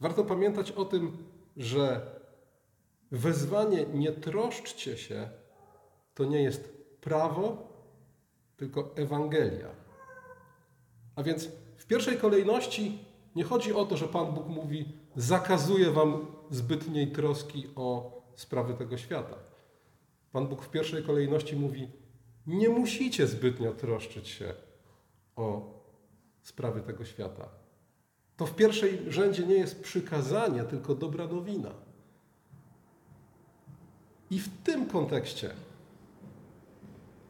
warto 0.00 0.24
pamiętać 0.24 0.72
o 0.72 0.84
tym, 0.84 1.16
że 1.56 2.15
wezwanie 3.10 3.86
nie 3.86 4.12
troszczcie 4.12 4.96
się 4.96 5.28
to 6.16 6.24
nie 6.24 6.42
jest 6.42 6.76
prawo, 7.00 7.68
tylko 8.56 8.96
Ewangelia. 8.96 9.68
A 11.16 11.22
więc 11.22 11.48
w 11.76 11.86
pierwszej 11.86 12.18
kolejności 12.18 12.98
nie 13.34 13.44
chodzi 13.44 13.72
o 13.72 13.86
to, 13.86 13.96
że 13.96 14.08
Pan 14.08 14.34
Bóg 14.34 14.46
mówi, 14.46 14.84
zakazuje 15.16 15.90
wam 15.90 16.26
zbytniej 16.50 17.12
troski 17.12 17.66
o 17.74 18.16
sprawy 18.34 18.74
tego 18.74 18.96
świata. 18.98 19.36
Pan 20.32 20.48
Bóg 20.48 20.62
w 20.62 20.70
pierwszej 20.70 21.02
kolejności 21.02 21.56
mówi, 21.56 21.88
nie 22.46 22.68
musicie 22.68 23.26
zbytnio 23.26 23.72
troszczyć 23.72 24.28
się 24.28 24.54
o 25.36 25.74
sprawy 26.42 26.80
tego 26.80 27.04
świata. 27.04 27.48
To 28.36 28.46
w 28.46 28.54
pierwszej 28.54 29.12
rzędzie 29.12 29.46
nie 29.46 29.54
jest 29.54 29.82
przykazanie, 29.82 30.64
tylko 30.64 30.94
dobra 30.94 31.26
nowina. 31.26 31.85
I 34.30 34.38
w 34.38 34.48
tym 34.64 34.86
kontekście 34.86 35.50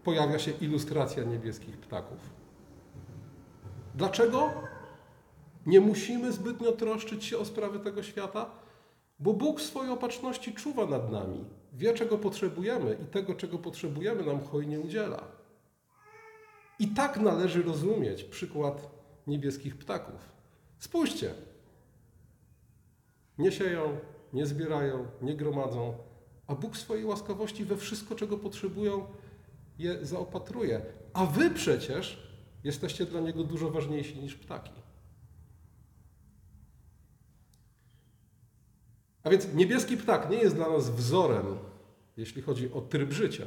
pojawia 0.04 0.38
się 0.38 0.50
ilustracja 0.50 1.24
niebieskich 1.24 1.76
ptaków. 1.76 2.18
Dlaczego 3.94 4.50
nie 5.66 5.80
musimy 5.80 6.32
zbytnio 6.32 6.72
troszczyć 6.72 7.24
się 7.24 7.38
o 7.38 7.44
sprawy 7.44 7.78
tego 7.78 8.02
świata? 8.02 8.50
Bo 9.18 9.32
Bóg 9.32 9.60
w 9.60 9.62
swojej 9.62 9.92
opatrzności 9.92 10.54
czuwa 10.54 10.86
nad 10.86 11.12
nami, 11.12 11.44
wie 11.72 11.94
czego 11.94 12.18
potrzebujemy 12.18 12.98
i 13.02 13.06
tego, 13.06 13.34
czego 13.34 13.58
potrzebujemy, 13.58 14.24
nam 14.24 14.40
hojnie 14.40 14.80
udziela. 14.80 15.22
I 16.78 16.88
tak 16.88 17.20
należy 17.20 17.62
rozumieć 17.62 18.24
przykład 18.24 18.90
niebieskich 19.26 19.78
ptaków. 19.78 20.28
Spójrzcie. 20.78 21.34
Nie 23.38 23.52
sieją, 23.52 23.98
nie 24.32 24.46
zbierają, 24.46 25.06
nie 25.22 25.36
gromadzą, 25.36 25.94
a 26.46 26.54
Bóg 26.54 26.76
swojej 26.76 27.04
łaskawości 27.04 27.64
we 27.64 27.76
wszystko, 27.76 28.14
czego 28.14 28.38
potrzebują, 28.38 29.06
je 29.78 30.06
zaopatruje. 30.06 30.80
A 31.12 31.26
wy 31.26 31.50
przecież 31.50 32.28
jesteście 32.64 33.06
dla 33.06 33.20
Niego 33.20 33.44
dużo 33.44 33.70
ważniejsi 33.70 34.18
niż 34.18 34.34
ptaki. 34.34 34.72
A 39.22 39.30
więc 39.30 39.54
niebieski 39.54 39.96
ptak 39.96 40.30
nie 40.30 40.36
jest 40.36 40.54
dla 40.54 40.68
nas 40.70 40.90
wzorem, 40.90 41.58
jeśli 42.16 42.42
chodzi 42.42 42.72
o 42.72 42.80
tryb 42.80 43.12
życia. 43.12 43.46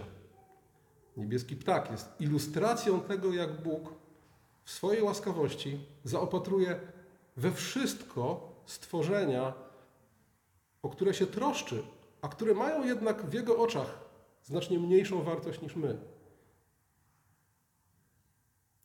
Niebieski 1.18 1.56
ptak 1.56 1.92
jest 1.92 2.10
ilustracją 2.20 3.02
tego, 3.02 3.34
jak 3.34 3.64
Bóg 3.64 3.94
w 4.64 4.72
swojej 4.72 5.02
łaskawości 5.02 5.80
zaopatruje 6.04 6.80
we 7.38 7.52
wszystko 7.52 8.52
stworzenia, 8.66 9.54
o 10.82 10.90
które 10.90 11.14
się 11.14 11.28
troszczy, 11.28 11.84
a 12.22 12.28
które 12.28 12.54
mają 12.54 12.86
jednak 12.86 13.26
w 13.26 13.34
Jego 13.34 13.58
oczach 13.58 14.10
znacznie 14.44 14.80
mniejszą 14.80 15.24
wartość 15.24 15.62
niż 15.62 15.76
my. 15.76 15.98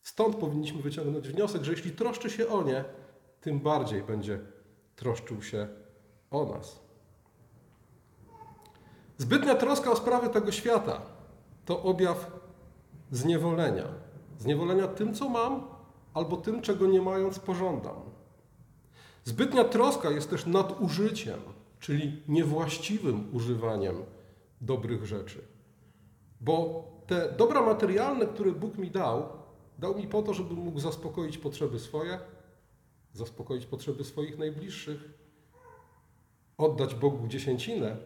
Stąd 0.02 0.36
powinniśmy 0.36 0.82
wyciągnąć 0.82 1.28
wniosek, 1.28 1.62
że 1.62 1.70
jeśli 1.70 1.90
troszczy 1.90 2.30
się 2.30 2.48
o 2.48 2.62
nie, 2.62 2.84
tym 3.40 3.60
bardziej 3.60 4.02
będzie 4.02 4.40
troszczył 4.96 5.42
się 5.42 5.68
o 6.30 6.44
nas. 6.44 6.80
Zbytnia 9.18 9.54
troska 9.54 9.90
o 9.90 9.96
sprawy 9.96 10.28
tego 10.28 10.52
świata 10.52 11.00
to 11.64 11.82
objaw 11.82 12.30
zniewolenia. 13.10 13.84
Zniewolenia 14.38 14.88
tym, 14.88 15.14
co 15.14 15.28
mam, 15.28 15.66
albo 16.14 16.36
tym, 16.36 16.62
czego 16.62 16.86
nie 16.86 17.02
mając 17.02 17.38
pożądam. 17.38 17.96
Zbytnia 19.24 19.64
troska 19.64 20.10
jest 20.10 20.30
też 20.30 20.46
nadużyciem, 20.46 21.40
czyli 21.84 22.22
niewłaściwym 22.28 23.36
używaniem 23.36 23.96
dobrych 24.60 25.06
rzeczy. 25.06 25.44
Bo 26.40 26.84
te 27.06 27.32
dobra 27.32 27.62
materialne, 27.62 28.26
które 28.26 28.52
Bóg 28.52 28.78
mi 28.78 28.90
dał, 28.90 29.28
dał 29.78 29.98
mi 29.98 30.08
po 30.08 30.22
to, 30.22 30.34
żebym 30.34 30.58
mógł 30.58 30.78
zaspokoić 30.78 31.38
potrzeby 31.38 31.78
swoje, 31.78 32.18
zaspokoić 33.12 33.66
potrzeby 33.66 34.04
swoich 34.04 34.38
najbliższych, 34.38 35.18
oddać 36.58 36.94
Bogu 36.94 37.28
dziesięcinę 37.28 37.96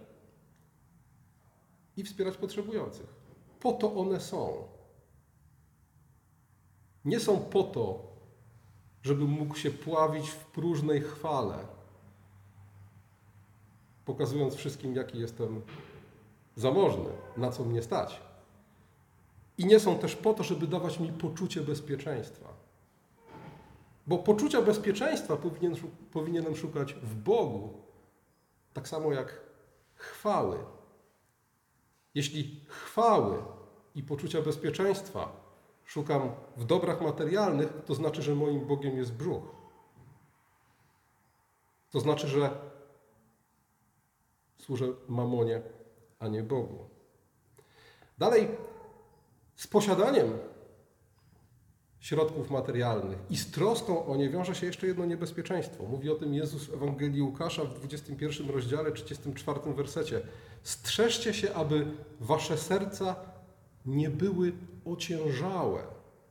i 1.96 2.04
wspierać 2.04 2.36
potrzebujących. 2.36 3.06
Po 3.60 3.72
to 3.72 3.94
one 3.94 4.20
są. 4.20 4.68
Nie 7.04 7.20
są 7.20 7.40
po 7.40 7.62
to, 7.62 8.12
żebym 9.02 9.28
mógł 9.28 9.56
się 9.56 9.70
pławić 9.70 10.30
w 10.30 10.44
próżnej 10.46 11.00
chwale, 11.00 11.77
pokazując 14.08 14.54
wszystkim, 14.54 14.94
jaki 14.94 15.18
jestem 15.18 15.62
zamożny, 16.56 17.10
na 17.36 17.50
co 17.50 17.64
mnie 17.64 17.82
stać. 17.82 18.20
I 19.58 19.66
nie 19.66 19.80
są 19.80 19.98
też 19.98 20.16
po 20.16 20.34
to, 20.34 20.42
żeby 20.42 20.66
dawać 20.66 21.00
mi 21.00 21.12
poczucie 21.12 21.60
bezpieczeństwa. 21.60 22.48
Bo 24.06 24.18
poczucia 24.18 24.62
bezpieczeństwa 24.62 25.36
powinien, 25.36 25.74
powinienem 26.12 26.56
szukać 26.56 26.94
w 26.94 27.14
Bogu, 27.14 27.72
tak 28.72 28.88
samo 28.88 29.12
jak 29.12 29.40
chwały. 29.94 30.58
Jeśli 32.14 32.60
chwały 32.68 33.42
i 33.94 34.02
poczucia 34.02 34.42
bezpieczeństwa 34.42 35.32
szukam 35.84 36.30
w 36.56 36.64
dobrach 36.64 37.00
materialnych, 37.00 37.72
to 37.86 37.94
znaczy, 37.94 38.22
że 38.22 38.34
moim 38.34 38.66
Bogiem 38.66 38.96
jest 38.96 39.12
brzuch. 39.12 39.44
To 41.90 42.00
znaczy, 42.00 42.28
że 42.28 42.67
służę 44.68 44.86
mamonie, 45.08 45.62
a 46.18 46.28
nie 46.28 46.42
Bogu. 46.42 46.78
Dalej, 48.18 48.48
z 49.56 49.66
posiadaniem 49.66 50.38
środków 52.00 52.50
materialnych 52.50 53.18
i 53.30 53.36
z 53.36 53.50
troską 53.50 54.06
o 54.06 54.16
nie 54.16 54.30
wiąże 54.30 54.54
się 54.54 54.66
jeszcze 54.66 54.86
jedno 54.86 55.04
niebezpieczeństwo. 55.04 55.84
Mówi 55.84 56.10
o 56.10 56.14
tym 56.14 56.34
Jezus 56.34 56.64
w 56.64 56.74
Ewangelii 56.74 57.22
Łukasza 57.22 57.64
w 57.64 57.74
21 57.74 58.50
rozdziale, 58.50 58.92
34 58.92 59.60
wersecie. 59.74 60.20
Strzeżcie 60.62 61.34
się, 61.34 61.54
aby 61.54 61.86
wasze 62.20 62.56
serca 62.58 63.16
nie 63.86 64.10
były 64.10 64.52
ociężałe 64.84 65.82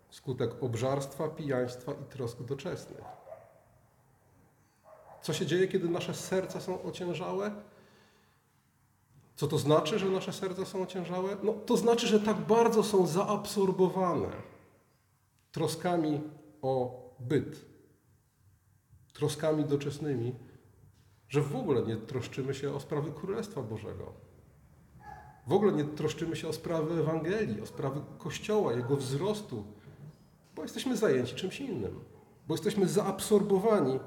wskutek 0.10 0.64
obżarstwa, 0.64 1.28
pijaństwa 1.28 1.92
i 1.92 2.06
trosk 2.12 2.44
doczesnych. 2.44 3.04
Co 5.22 5.34
się 5.34 5.46
dzieje, 5.46 5.68
kiedy 5.68 5.90
nasze 5.90 6.14
serca 6.14 6.62
są 6.62 6.84
ociężałe? 6.84 7.52
Co 9.38 9.48
to 9.48 9.58
znaczy, 9.58 10.00
że 10.00 10.10
nasze 10.10 10.34
serca 10.34 10.66
są 10.66 10.82
ociężałe? 10.82 11.38
No, 11.44 11.54
to 11.54 11.78
znaczy, 11.78 12.08
że 12.08 12.20
tak 12.20 12.38
bardzo 12.38 12.84
są 12.84 13.08
zaabsorbowane 13.08 14.30
troskami 15.52 16.22
o 16.62 17.04
byt, 17.20 17.66
troskami 19.14 19.66
doczesnymi, 19.66 20.36
że 21.30 21.42
w 21.42 21.56
ogóle 21.56 21.82
nie 21.82 21.98
troszczymy 21.98 22.54
się 22.54 22.74
o 22.74 22.80
sprawy 22.80 23.12
Królestwa 23.12 23.62
Bożego. 23.62 24.14
W 25.48 25.54
ogóle 25.54 25.72
nie 25.72 25.84
troszczymy 25.84 26.36
się 26.36 26.48
o 26.48 26.54
sprawy 26.54 27.00
Ewangelii, 27.00 27.62
o 27.62 27.66
sprawy 27.66 28.02
Kościoła, 28.18 28.74
jego 28.74 28.96
wzrostu, 28.96 29.64
bo 30.56 30.64
jesteśmy 30.64 30.98
zajęci 30.98 31.36
czymś 31.36 31.62
innym, 31.62 32.00
bo 32.48 32.54
jesteśmy 32.54 32.88
zaabsorbowani 32.88 34.00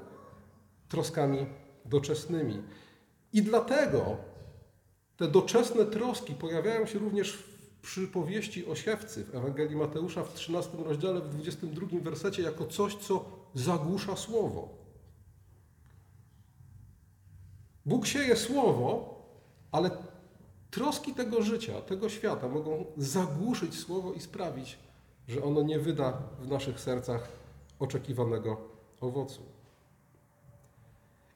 troskami 0.89 1.45
doczesnymi. 1.85 2.63
I 3.33 3.41
dlatego 3.41 4.30
te 5.21 5.27
doczesne 5.27 5.85
troski 5.85 6.33
pojawiają 6.33 6.85
się 6.85 6.99
również 6.99 7.33
w 7.33 7.81
przypowieści 7.81 8.65
o 8.65 8.75
siewcy 8.75 9.23
w 9.23 9.35
Ewangelii 9.35 9.75
Mateusza 9.75 10.23
w 10.23 10.33
13 10.33 10.77
rozdziale, 10.85 11.21
w 11.21 11.29
22 11.29 11.87
wersecie, 12.01 12.41
jako 12.41 12.65
coś, 12.65 12.95
co 12.95 13.25
zagłusza 13.53 14.15
słowo. 14.15 14.69
Bóg 17.85 18.05
sieje 18.05 18.35
słowo, 18.35 19.15
ale 19.71 19.91
troski 20.71 21.13
tego 21.13 21.41
życia, 21.41 21.81
tego 21.81 22.09
świata 22.09 22.47
mogą 22.47 22.85
zagłuszyć 22.97 23.79
słowo 23.79 24.13
i 24.13 24.19
sprawić, 24.19 24.77
że 25.27 25.43
ono 25.43 25.61
nie 25.61 25.79
wyda 25.79 26.21
w 26.39 26.47
naszych 26.47 26.79
sercach 26.79 27.29
oczekiwanego 27.79 28.57
owocu. 29.01 29.41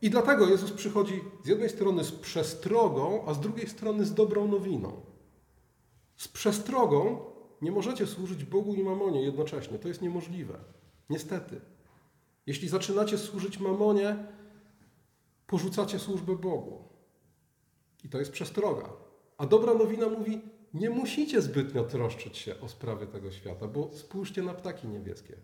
I 0.06 0.10
dlatego 0.10 0.50
Jezus 0.50 0.72
przychodzi 0.72 1.22
z 1.44 1.48
jednej 1.48 1.70
strony 1.70 2.04
z 2.04 2.12
przestrogą, 2.12 3.24
a 3.28 3.34
z 3.34 3.40
drugiej 3.40 3.70
strony 3.70 4.06
z 4.06 4.14
dobrą 4.14 4.48
nowiną. 4.48 5.02
Z 6.18 6.28
przestrogą 6.28 7.26
nie 7.62 7.72
możecie 7.72 8.08
służyć 8.08 8.44
Bogu 8.44 8.74
i 8.74 8.84
mamonie 8.84 9.22
jednocześnie. 9.22 9.80
To 9.80 9.88
jest 9.88 10.02
niemożliwe. 10.02 10.60
Niestety. 11.10 11.62
Jeśli 12.46 12.70
zaczynacie 12.70 13.18
służyć 13.18 13.60
mamonie, 13.60 14.16
porzucacie 15.48 16.00
służbę 16.00 16.36
Bogu. 16.36 16.84
I 18.04 18.10
to 18.10 18.20
jest 18.20 18.32
przestroga. 18.32 18.90
A 19.38 19.46
dobra 19.46 19.74
nowina 19.74 20.10
mówi, 20.10 20.42
nie 20.74 20.90
musicie 20.90 21.42
zbytnio 21.42 21.84
troszczyć 21.84 22.38
się 22.38 22.60
o 22.62 22.70
sprawy 22.70 23.08
tego 23.08 23.32
świata, 23.32 23.68
bo 23.68 23.90
spójrzcie 23.94 24.42
na 24.42 24.54
ptaki 24.54 24.88
niebieskie. 24.88 25.38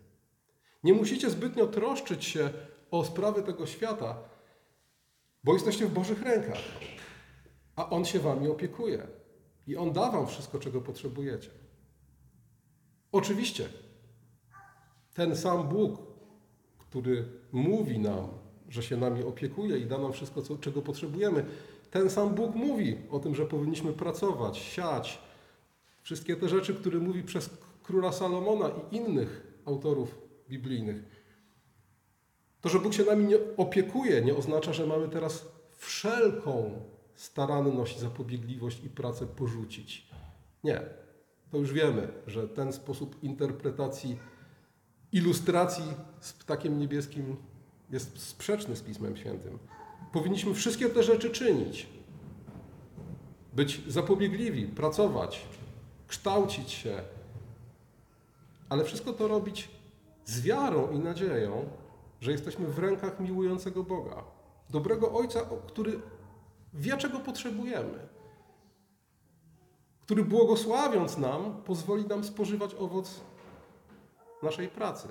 Nie 0.84 0.94
musicie 0.94 1.30
zbytnio 1.30 1.66
troszczyć 1.66 2.24
się 2.24 2.50
o 2.90 3.04
sprawy 3.04 3.42
tego 3.42 3.66
świata, 3.66 4.32
bo 5.44 5.52
jesteście 5.52 5.86
w 5.86 5.92
Bożych 5.92 6.22
rękach, 6.22 6.58
a 7.76 7.90
On 7.90 8.04
się 8.04 8.18
wami 8.18 8.48
opiekuje 8.48 9.06
i 9.66 9.76
On 9.76 9.92
da 9.92 10.10
wam 10.10 10.26
wszystko, 10.26 10.58
czego 10.58 10.80
potrzebujecie. 10.80 11.50
Oczywiście, 13.12 13.68
ten 15.14 15.36
sam 15.36 15.68
Bóg, 15.68 16.00
który 16.78 17.24
mówi 17.52 17.98
nam, 17.98 18.28
że 18.68 18.82
się 18.82 18.96
nami 18.96 19.22
opiekuje 19.22 19.78
i 19.78 19.86
da 19.86 19.98
nam 19.98 20.12
wszystko, 20.12 20.42
co, 20.42 20.58
czego 20.58 20.82
potrzebujemy, 20.82 21.44
ten 21.90 22.10
sam 22.10 22.34
Bóg 22.34 22.54
mówi 22.54 22.98
o 23.10 23.18
tym, 23.18 23.34
że 23.34 23.46
powinniśmy 23.46 23.92
pracować, 23.92 24.58
siać. 24.58 25.18
Wszystkie 26.02 26.36
te 26.36 26.48
rzeczy, 26.48 26.74
które 26.74 26.98
mówi 26.98 27.22
przez 27.22 27.50
króla 27.82 28.12
Salomona 28.12 28.70
i 28.70 28.96
innych 28.96 29.60
autorów 29.64 30.18
biblijnych. 30.48 31.21
To, 32.62 32.68
że 32.68 32.78
Bóg 32.78 32.94
się 32.94 33.04
nami 33.04 33.24
nie 33.24 33.36
opiekuje, 33.56 34.22
nie 34.22 34.36
oznacza, 34.36 34.72
że 34.72 34.86
mamy 34.86 35.08
teraz 35.08 35.48
wszelką 35.76 36.70
staranność, 37.14 37.98
zapobiegliwość 37.98 38.84
i 38.84 38.88
pracę 38.88 39.26
porzucić. 39.26 40.06
Nie. 40.64 40.80
To 41.50 41.58
już 41.58 41.72
wiemy, 41.72 42.08
że 42.26 42.48
ten 42.48 42.72
sposób 42.72 43.22
interpretacji, 43.22 44.18
ilustracji 45.12 45.84
z 46.20 46.32
ptakiem 46.32 46.78
niebieskim 46.78 47.36
jest 47.90 48.18
sprzeczny 48.18 48.76
z 48.76 48.82
Pismem 48.82 49.16
Świętym. 49.16 49.58
Powinniśmy 50.12 50.54
wszystkie 50.54 50.88
te 50.88 51.02
rzeczy 51.02 51.30
czynić. 51.30 51.86
Być 53.52 53.82
zapobiegliwi, 53.88 54.66
pracować, 54.66 55.46
kształcić 56.08 56.70
się, 56.70 57.02
ale 58.68 58.84
wszystko 58.84 59.12
to 59.12 59.28
robić 59.28 59.68
z 60.24 60.40
wiarą 60.40 60.90
i 60.90 60.98
nadzieją, 60.98 61.68
że 62.22 62.32
jesteśmy 62.32 62.66
w 62.66 62.78
rękach 62.78 63.20
miłującego 63.20 63.82
Boga, 63.84 64.24
dobrego 64.70 65.12
Ojca, 65.12 65.40
który 65.66 66.00
wie, 66.74 66.96
czego 66.96 67.20
potrzebujemy, 67.20 68.08
który 70.00 70.24
błogosławiąc 70.24 71.18
nam, 71.18 71.62
pozwoli 71.62 72.06
nam 72.06 72.24
spożywać 72.24 72.74
owoc 72.74 73.20
naszej 74.42 74.68
pracy, 74.68 75.08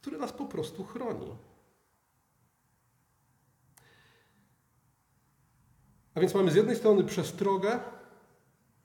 który 0.00 0.18
nas 0.18 0.32
po 0.32 0.46
prostu 0.46 0.84
chroni. 0.84 1.36
A 6.14 6.20
więc 6.20 6.34
mamy 6.34 6.50
z 6.50 6.54
jednej 6.54 6.76
strony 6.76 7.04
przestrogę, 7.04 7.80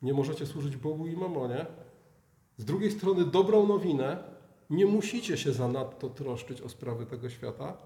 nie 0.02 0.14
możecie 0.14 0.46
służyć 0.46 0.78
Bogu 0.78 1.08
i 1.08 1.18
mamonie, 1.18 1.66
z 2.58 2.66
drugiej 2.66 2.92
strony 2.92 3.26
dobrą 3.26 3.68
nowinę, 3.68 4.35
nie 4.70 4.86
musicie 4.86 5.38
się 5.38 5.54
zanadto 5.54 6.10
troszczyć 6.10 6.62
o 6.62 6.70
sprawy 6.70 7.06
tego 7.06 7.30
świata. 7.30 7.78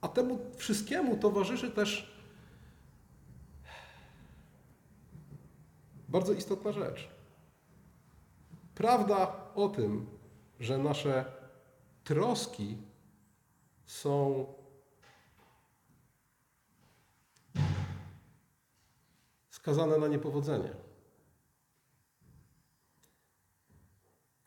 A 0.00 0.08
temu 0.08 0.38
wszystkiemu 0.56 1.16
towarzyszy 1.16 1.70
też 1.70 2.14
bardzo 6.08 6.32
istotna 6.32 6.72
rzecz. 6.72 7.08
Prawda 8.74 9.36
o 9.54 9.68
tym, 9.68 10.06
że 10.60 10.78
nasze 10.78 11.24
troski 12.04 12.78
są 13.86 14.46
skazane 19.50 19.98
na 19.98 20.08
niepowodzenie. 20.08 20.83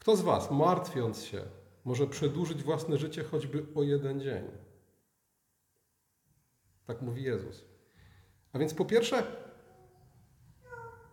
Kto 0.07 0.15
z 0.15 0.21
Was, 0.21 0.51
martwiąc 0.51 1.23
się, 1.23 1.41
może 1.85 2.07
przedłużyć 2.07 2.63
własne 2.63 2.97
życie 2.97 3.23
choćby 3.23 3.65
o 3.75 3.83
jeden 3.83 4.21
dzień? 4.21 4.43
Tak 6.85 7.01
mówi 7.01 7.23
Jezus. 7.23 7.65
A 8.53 8.59
więc 8.59 8.73
po 8.73 8.85
pierwsze, 8.85 9.23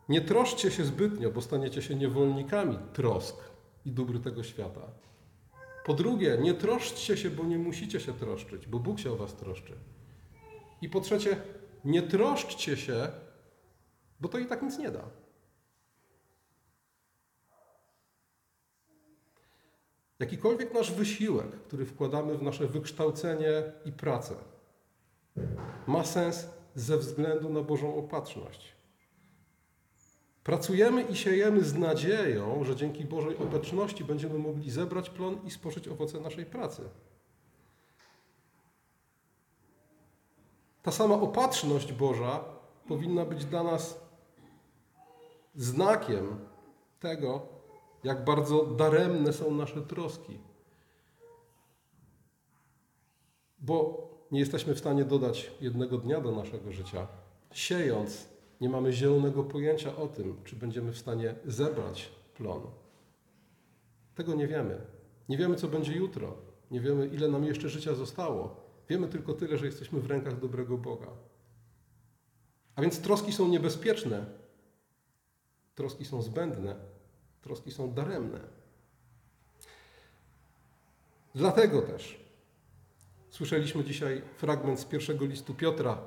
nie 0.08 0.20
troszcie 0.20 0.70
się 0.70 0.84
zbytnio, 0.84 1.30
bo 1.30 1.40
staniecie 1.40 1.82
się 1.82 1.94
niewolnikami 1.94 2.78
trosk 2.92 3.36
i 3.84 3.92
dóbr 3.92 4.20
tego 4.20 4.42
świata. 4.42 4.90
Po 5.84 5.94
drugie, 5.94 6.38
nie 6.40 6.54
troszczcie 6.54 7.16
się, 7.16 7.30
bo 7.30 7.44
nie 7.44 7.58
musicie 7.58 8.00
się 8.00 8.12
troszczyć, 8.12 8.66
bo 8.66 8.78
Bóg 8.78 8.98
się 8.98 9.12
o 9.12 9.16
Was 9.16 9.34
troszczy. 9.34 9.72
I 10.82 10.88
po 10.88 11.00
trzecie, 11.00 11.36
nie 11.84 12.02
troszczcie 12.02 12.76
się, 12.76 13.08
bo 14.20 14.28
to 14.28 14.38
i 14.38 14.46
tak 14.46 14.62
nic 14.62 14.78
nie 14.78 14.90
da. 14.90 15.23
Jakikolwiek 20.18 20.74
nasz 20.74 20.92
wysiłek, 20.92 21.50
który 21.50 21.86
wkładamy 21.86 22.38
w 22.38 22.42
nasze 22.42 22.66
wykształcenie 22.66 23.72
i 23.84 23.92
pracę, 23.92 24.34
ma 25.86 26.04
sens 26.04 26.46
ze 26.74 26.98
względu 26.98 27.50
na 27.50 27.62
Bożą 27.62 27.96
opatrzność. 27.96 28.74
Pracujemy 30.44 31.02
i 31.02 31.16
siejemy 31.16 31.64
z 31.64 31.74
nadzieją, 31.74 32.64
że 32.64 32.76
dzięki 32.76 33.04
Bożej 33.04 33.36
obecności 33.36 34.04
będziemy 34.04 34.38
mogli 34.38 34.70
zebrać 34.70 35.10
plon 35.10 35.38
i 35.44 35.50
spożyć 35.50 35.88
owoce 35.88 36.20
naszej 36.20 36.46
pracy. 36.46 36.82
Ta 40.82 40.92
sama 40.92 41.14
opatrzność 41.14 41.92
Boża 41.92 42.44
powinna 42.88 43.24
być 43.24 43.44
dla 43.44 43.62
nas 43.62 44.00
znakiem 45.54 46.38
tego, 47.00 47.53
jak 48.04 48.24
bardzo 48.24 48.64
daremne 48.64 49.32
są 49.32 49.54
nasze 49.54 49.82
troski. 49.82 50.38
Bo 53.58 54.04
nie 54.30 54.40
jesteśmy 54.40 54.74
w 54.74 54.78
stanie 54.78 55.04
dodać 55.04 55.52
jednego 55.60 55.98
dnia 55.98 56.20
do 56.20 56.32
naszego 56.32 56.72
życia. 56.72 57.06
Siejąc, 57.52 58.28
nie 58.60 58.68
mamy 58.68 58.92
zielonego 58.92 59.44
pojęcia 59.44 59.96
o 59.96 60.06
tym, 60.06 60.36
czy 60.44 60.56
będziemy 60.56 60.92
w 60.92 60.98
stanie 60.98 61.34
zebrać 61.44 62.10
plon. 62.34 62.60
Tego 64.14 64.34
nie 64.34 64.46
wiemy. 64.46 64.80
Nie 65.28 65.36
wiemy, 65.36 65.56
co 65.56 65.68
będzie 65.68 65.92
jutro. 65.92 66.34
Nie 66.70 66.80
wiemy, 66.80 67.06
ile 67.06 67.28
nam 67.28 67.44
jeszcze 67.44 67.68
życia 67.68 67.94
zostało. 67.94 68.56
Wiemy 68.88 69.08
tylko 69.08 69.32
tyle, 69.32 69.58
że 69.58 69.66
jesteśmy 69.66 70.00
w 70.00 70.06
rękach 70.06 70.40
dobrego 70.40 70.78
Boga. 70.78 71.08
A 72.76 72.82
więc 72.82 73.00
troski 73.00 73.32
są 73.32 73.48
niebezpieczne. 73.48 74.26
Troski 75.74 76.04
są 76.04 76.22
zbędne 76.22 76.93
troski 77.44 77.70
są 77.70 77.94
daremne. 77.94 78.40
Dlatego 81.34 81.82
też 81.82 82.20
słyszeliśmy 83.30 83.84
dzisiaj 83.84 84.22
fragment 84.36 84.80
z 84.80 84.84
pierwszego 84.84 85.24
listu 85.24 85.54
Piotra, 85.54 85.98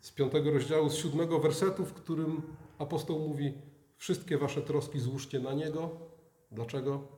z 0.00 0.10
piątego 0.10 0.50
rozdziału, 0.50 0.90
z 0.90 0.94
siódmego 0.94 1.38
wersetu, 1.38 1.84
w 1.84 1.92
którym 1.92 2.42
apostoł 2.78 3.18
mówi: 3.18 3.54
Wszystkie 3.96 4.38
wasze 4.38 4.62
troski 4.62 5.00
złóżcie 5.00 5.40
na 5.40 5.52
niego. 5.52 5.90
Dlaczego? 6.52 7.08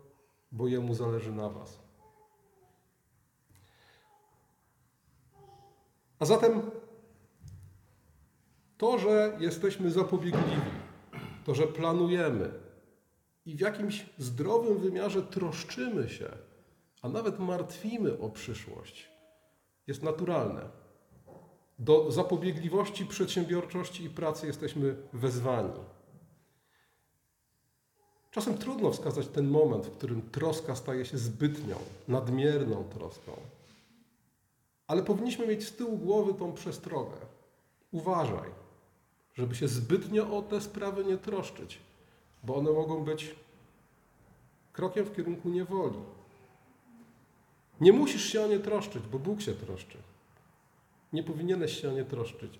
Bo 0.53 0.69
jemu 0.69 0.95
zależy 0.95 1.33
na 1.33 1.51
was. 1.51 1.79
A 6.19 6.25
zatem 6.25 6.71
To, 8.79 8.99
że 8.99 9.37
jesteśmy 9.41 9.91
zapobiegliwi, 9.91 10.71
to, 11.45 11.55
że 11.55 11.67
planujemy 11.67 12.66
i 13.47 13.57
w 13.57 13.61
jakimś 13.61 14.07
zdrowym 14.19 14.79
wymiarze 14.79 15.23
troszczymy 15.23 16.09
się, 16.09 16.29
a 17.03 17.09
nawet 17.09 17.39
martwimy 17.39 18.19
o 18.19 18.31
przyszłość, 18.31 19.11
jest 19.87 20.03
naturalne. 20.03 20.69
Do 21.79 22.13
zapobiegliwości, 22.13 23.07
przedsiębiorczości 23.07 24.05
i 24.05 24.11
pracy 24.11 24.47
jesteśmy 24.47 24.97
wezwani. 25.13 25.81
Czasem 28.31 28.59
trudno 28.59 28.91
wskazać 28.91 29.27
ten 29.27 29.49
moment, 29.49 29.87
w 29.87 29.97
którym 29.97 30.31
troska 30.31 30.77
staje 30.77 31.05
się 31.05 31.19
zbytnią, 31.19 31.77
nadmierną 32.09 32.85
troską. 32.85 33.33
Ale 34.87 35.03
powinniśmy 35.03 35.47
mieć 35.47 35.67
z 35.67 35.77
tyłu 35.77 35.99
głowy 35.99 36.35
tą 36.35 36.53
przestrogę. 36.53 37.17
Uważaj, 37.91 38.51
żeby 39.35 39.55
się 39.55 39.69
zbytnio 39.69 40.37
o 40.39 40.43
te 40.43 40.61
sprawy 40.61 41.05
nie 41.05 41.19
troszczyć, 41.19 41.86
bo 42.47 42.57
one 42.57 42.71
mogą 42.71 43.05
być 43.05 43.37
krokiem 44.73 45.05
w 45.05 45.17
kierunku 45.17 45.49
niewoli. 45.49 45.99
Nie 47.81 47.93
musisz 47.93 48.25
się 48.25 48.45
o 48.45 48.47
nie 48.47 48.59
troszczyć, 48.59 49.03
bo 49.07 49.19
Bóg 49.19 49.41
się 49.41 49.55
troszczy. 49.55 49.99
Nie 51.13 51.23
powinieneś 51.23 51.81
się 51.81 51.89
o 51.89 51.93
nie 51.93 52.05
troszczyć. 52.05 52.59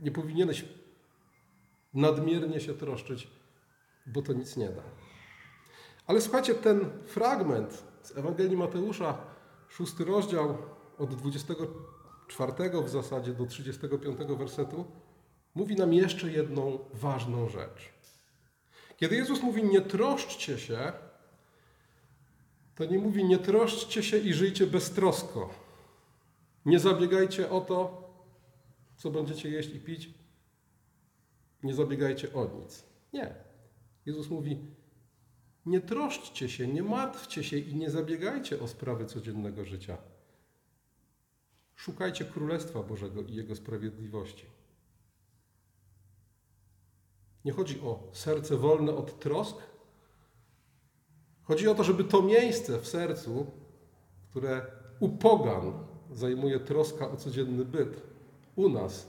Nie 0.00 0.10
powinieneś 0.10 0.64
nadmiernie 1.94 2.60
się 2.60 2.74
troszczyć, 2.74 3.28
bo 4.06 4.22
to 4.22 4.32
nic 4.32 4.56
nie 4.56 4.68
da. 4.68 4.82
Ale 6.06 6.20
słuchajcie, 6.20 6.54
ten 6.54 6.90
fragment 7.06 7.84
z 8.02 8.16
Ewangelii 8.16 8.56
Mateusza, 8.56 9.18
szósty 9.68 10.04
rozdział, 10.04 10.58
od 10.98 11.14
24 11.14 12.52
w 12.84 12.88
zasadzie 12.88 13.32
do 13.32 13.46
35 13.46 14.18
wersetu, 14.38 14.84
mówi 15.54 15.76
nam 15.76 15.92
jeszcze 15.92 16.30
jedną 16.32 16.78
ważną 16.94 17.48
rzecz. 17.48 17.97
Kiedy 18.98 19.16
Jezus 19.16 19.42
mówi 19.42 19.64
nie 19.64 19.80
troszczcie 19.80 20.58
się, 20.58 20.92
to 22.74 22.84
nie 22.84 22.98
mówi 22.98 23.24
nie 23.24 23.38
troszczcie 23.38 24.02
się 24.02 24.18
i 24.18 24.34
żyjcie 24.34 24.66
beztrosko. 24.66 25.50
Nie 26.64 26.78
zabiegajcie 26.78 27.50
o 27.50 27.60
to, 27.60 28.08
co 28.96 29.10
będziecie 29.10 29.48
jeść 29.48 29.74
i 29.74 29.80
pić. 29.80 30.10
Nie 31.62 31.74
zabiegajcie 31.74 32.34
o 32.34 32.44
nic. 32.44 32.84
Nie. 33.12 33.34
Jezus 34.06 34.30
mówi: 34.30 34.58
Nie 35.66 35.80
troszczcie 35.80 36.48
się, 36.48 36.68
nie 36.68 36.82
martwcie 36.82 37.44
się 37.44 37.58
i 37.58 37.74
nie 37.74 37.90
zabiegajcie 37.90 38.60
o 38.60 38.68
sprawy 38.68 39.06
codziennego 39.06 39.64
życia. 39.64 39.98
Szukajcie 41.76 42.24
Królestwa 42.24 42.82
Bożego 42.82 43.22
i 43.22 43.34
Jego 43.34 43.56
sprawiedliwości. 43.56 44.57
Nie 47.48 47.54
chodzi 47.54 47.80
o 47.80 48.08
serce 48.12 48.56
wolne 48.56 48.94
od 48.94 49.18
trosk. 49.18 49.56
Chodzi 51.42 51.68
o 51.68 51.74
to, 51.74 51.84
żeby 51.84 52.04
to 52.04 52.22
miejsce 52.22 52.78
w 52.78 52.88
sercu, 52.88 53.46
które 54.30 54.66
u 55.00 55.08
pogan 55.08 55.72
zajmuje 56.10 56.60
troska 56.60 57.10
o 57.10 57.16
codzienny 57.16 57.64
byt, 57.64 58.02
u 58.56 58.68
nas 58.68 59.08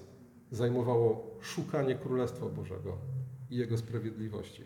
zajmowało 0.52 1.38
szukanie 1.41 1.95
Królestwa 1.95 2.45
Bożego 2.45 2.97
i 3.49 3.58
Jego 3.58 3.78
sprawiedliwości. 3.78 4.63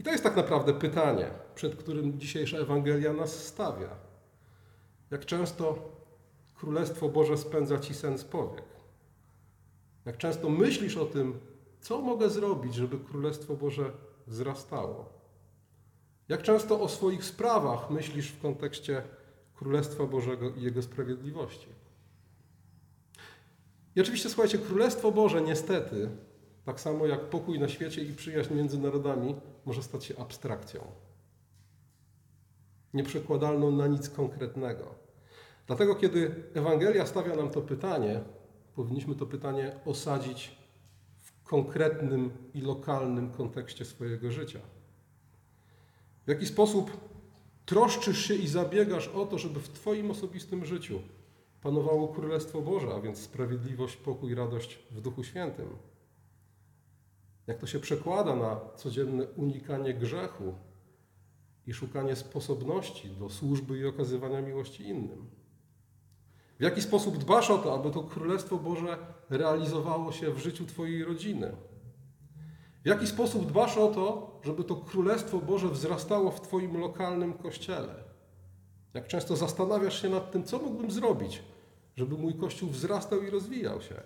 I 0.00 0.04
to 0.04 0.10
jest 0.10 0.24
tak 0.24 0.36
naprawdę 0.36 0.74
pytanie, 0.74 1.30
przed 1.54 1.76
którym 1.76 2.20
dzisiejsza 2.20 2.58
Ewangelia 2.58 3.12
nas 3.12 3.44
stawia. 3.46 3.96
Jak 5.10 5.26
często 5.26 5.92
Królestwo 6.54 7.08
Boże 7.08 7.38
spędza 7.38 7.78
ci 7.78 7.94
sen 7.94 8.18
z 8.18 8.24
powiek? 8.24 8.64
Jak 10.04 10.16
często 10.16 10.48
myślisz 10.48 10.96
o 10.96 11.06
tym, 11.06 11.53
co 11.84 12.00
mogę 12.00 12.30
zrobić, 12.30 12.74
żeby 12.74 12.98
Królestwo 12.98 13.54
Boże 13.54 13.92
wzrastało? 14.26 15.08
Jak 16.28 16.42
często 16.42 16.80
o 16.80 16.88
swoich 16.88 17.24
sprawach 17.24 17.90
myślisz 17.90 18.28
w 18.28 18.42
kontekście 18.42 19.02
Królestwa 19.54 20.06
Bożego 20.06 20.50
i 20.50 20.62
Jego 20.62 20.82
sprawiedliwości? 20.82 21.68
I 23.96 24.00
oczywiście, 24.00 24.28
słuchajcie, 24.28 24.58
Królestwo 24.58 25.12
Boże 25.12 25.42
niestety, 25.42 26.10
tak 26.64 26.80
samo 26.80 27.06
jak 27.06 27.20
pokój 27.20 27.58
na 27.58 27.68
świecie 27.68 28.02
i 28.02 28.12
przyjaźń 28.12 28.54
między 28.54 28.78
narodami, 28.78 29.36
może 29.64 29.82
stać 29.82 30.04
się 30.04 30.18
abstrakcją. 30.18 30.80
Nieprzekładalną 32.94 33.70
na 33.70 33.86
nic 33.86 34.10
konkretnego. 34.10 34.94
Dlatego, 35.66 35.94
kiedy 35.94 36.44
Ewangelia 36.54 37.06
stawia 37.06 37.36
nam 37.36 37.50
to 37.50 37.62
pytanie, 37.62 38.20
powinniśmy 38.74 39.14
to 39.14 39.26
pytanie 39.26 39.80
osadzić 39.84 40.63
konkretnym 41.44 42.30
i 42.54 42.60
lokalnym 42.60 43.30
kontekście 43.30 43.84
swojego 43.84 44.32
życia. 44.32 44.60
W 46.26 46.28
jaki 46.28 46.46
sposób 46.46 46.90
troszczysz 47.66 48.26
się 48.26 48.34
i 48.34 48.48
zabiegasz 48.48 49.08
o 49.08 49.26
to, 49.26 49.38
żeby 49.38 49.60
w 49.60 49.68
Twoim 49.68 50.10
osobistym 50.10 50.64
życiu 50.64 51.00
panowało 51.62 52.08
Królestwo 52.08 52.62
Boże, 52.62 52.94
a 52.94 53.00
więc 53.00 53.18
sprawiedliwość, 53.18 53.96
pokój, 53.96 54.34
radość 54.34 54.78
w 54.90 55.00
Duchu 55.00 55.24
Świętym? 55.24 55.68
Jak 57.46 57.58
to 57.58 57.66
się 57.66 57.80
przekłada 57.80 58.36
na 58.36 58.60
codzienne 58.76 59.26
unikanie 59.26 59.94
grzechu 59.94 60.54
i 61.66 61.72
szukanie 61.72 62.16
sposobności 62.16 63.10
do 63.10 63.30
służby 63.30 63.78
i 63.78 63.86
okazywania 63.86 64.40
miłości 64.40 64.88
innym? 64.88 65.30
W 66.58 66.62
jaki 66.62 66.82
sposób 66.82 67.18
dbasz 67.18 67.50
o 67.50 67.58
to, 67.58 67.74
aby 67.74 67.90
to 67.90 68.02
Królestwo 68.02 68.56
Boże 68.56 69.13
realizowało 69.30 70.12
się 70.12 70.30
w 70.30 70.38
życiu 70.38 70.66
Twojej 70.66 71.04
rodziny? 71.04 71.56
W 72.84 72.88
jaki 72.88 73.06
sposób 73.06 73.46
dbasz 73.46 73.78
o 73.78 73.88
to, 73.88 74.40
żeby 74.44 74.64
to 74.64 74.76
Królestwo 74.76 75.38
Boże 75.38 75.68
wzrastało 75.68 76.30
w 76.30 76.40
Twoim 76.40 76.76
lokalnym 76.76 77.32
kościele? 77.32 77.94
Jak 78.94 79.06
często 79.06 79.36
zastanawiasz 79.36 80.02
się 80.02 80.08
nad 80.08 80.30
tym, 80.30 80.44
co 80.44 80.58
mógłbym 80.58 80.90
zrobić, 80.90 81.42
żeby 81.96 82.18
mój 82.18 82.34
kościół 82.34 82.70
wzrastał 82.70 83.22
i 83.22 83.30
rozwijał 83.30 83.80
się? 83.80 84.02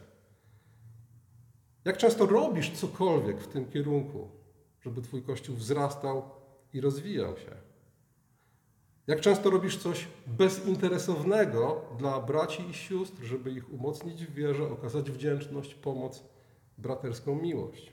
Jak 1.85 1.97
często 1.97 2.27
robisz 2.27 2.71
cokolwiek 2.71 3.41
w 3.41 3.49
tym 3.49 3.71
kierunku, 3.71 4.29
żeby 4.81 5.03
Twój 5.03 5.23
kościół 5.23 5.57
wzrastał 5.57 6.23
i 6.73 6.81
rozwijał 6.81 7.37
się? 7.37 7.68
Jak 9.09 9.21
często 9.21 9.51
robisz 9.51 9.77
coś 9.77 10.07
bezinteresownego 10.27 11.85
dla 11.99 12.21
braci 12.21 12.71
i 12.71 12.75
sióstr, 12.75 13.23
żeby 13.23 13.51
ich 13.51 13.73
umocnić 13.73 14.27
w 14.27 14.35
wierze, 14.35 14.71
okazać 14.71 15.11
wdzięczność, 15.11 15.75
pomoc, 15.75 16.25
braterską 16.79 17.43
miłość? 17.43 17.93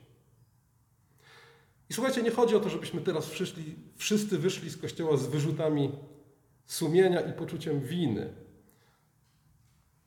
I 1.89 1.93
słuchajcie, 1.93 2.23
nie 2.23 2.32
chodzi 2.32 2.56
o 2.56 2.60
to, 2.60 2.69
żebyśmy 2.69 3.01
teraz 3.01 3.30
wszyscy, 3.30 3.62
wszyscy 3.95 4.38
wyszli 4.38 4.69
z 4.69 4.78
kościoła 4.78 5.17
z 5.17 5.28
wyrzutami 5.28 5.91
sumienia 6.65 7.21
i 7.21 7.34
poczuciem 7.34 7.82
winy. 7.82 8.34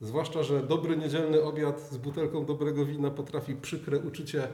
Zwłaszcza, 0.01 0.42
że 0.42 0.62
dobry 0.62 0.97
niedzielny 0.97 1.42
obiad 1.42 1.81
z 1.81 1.97
butelką 1.97 2.44
dobrego 2.44 2.85
wina 2.85 3.11
potrafi 3.11 3.55
przykre 3.55 3.99
uczucie, 3.99 4.49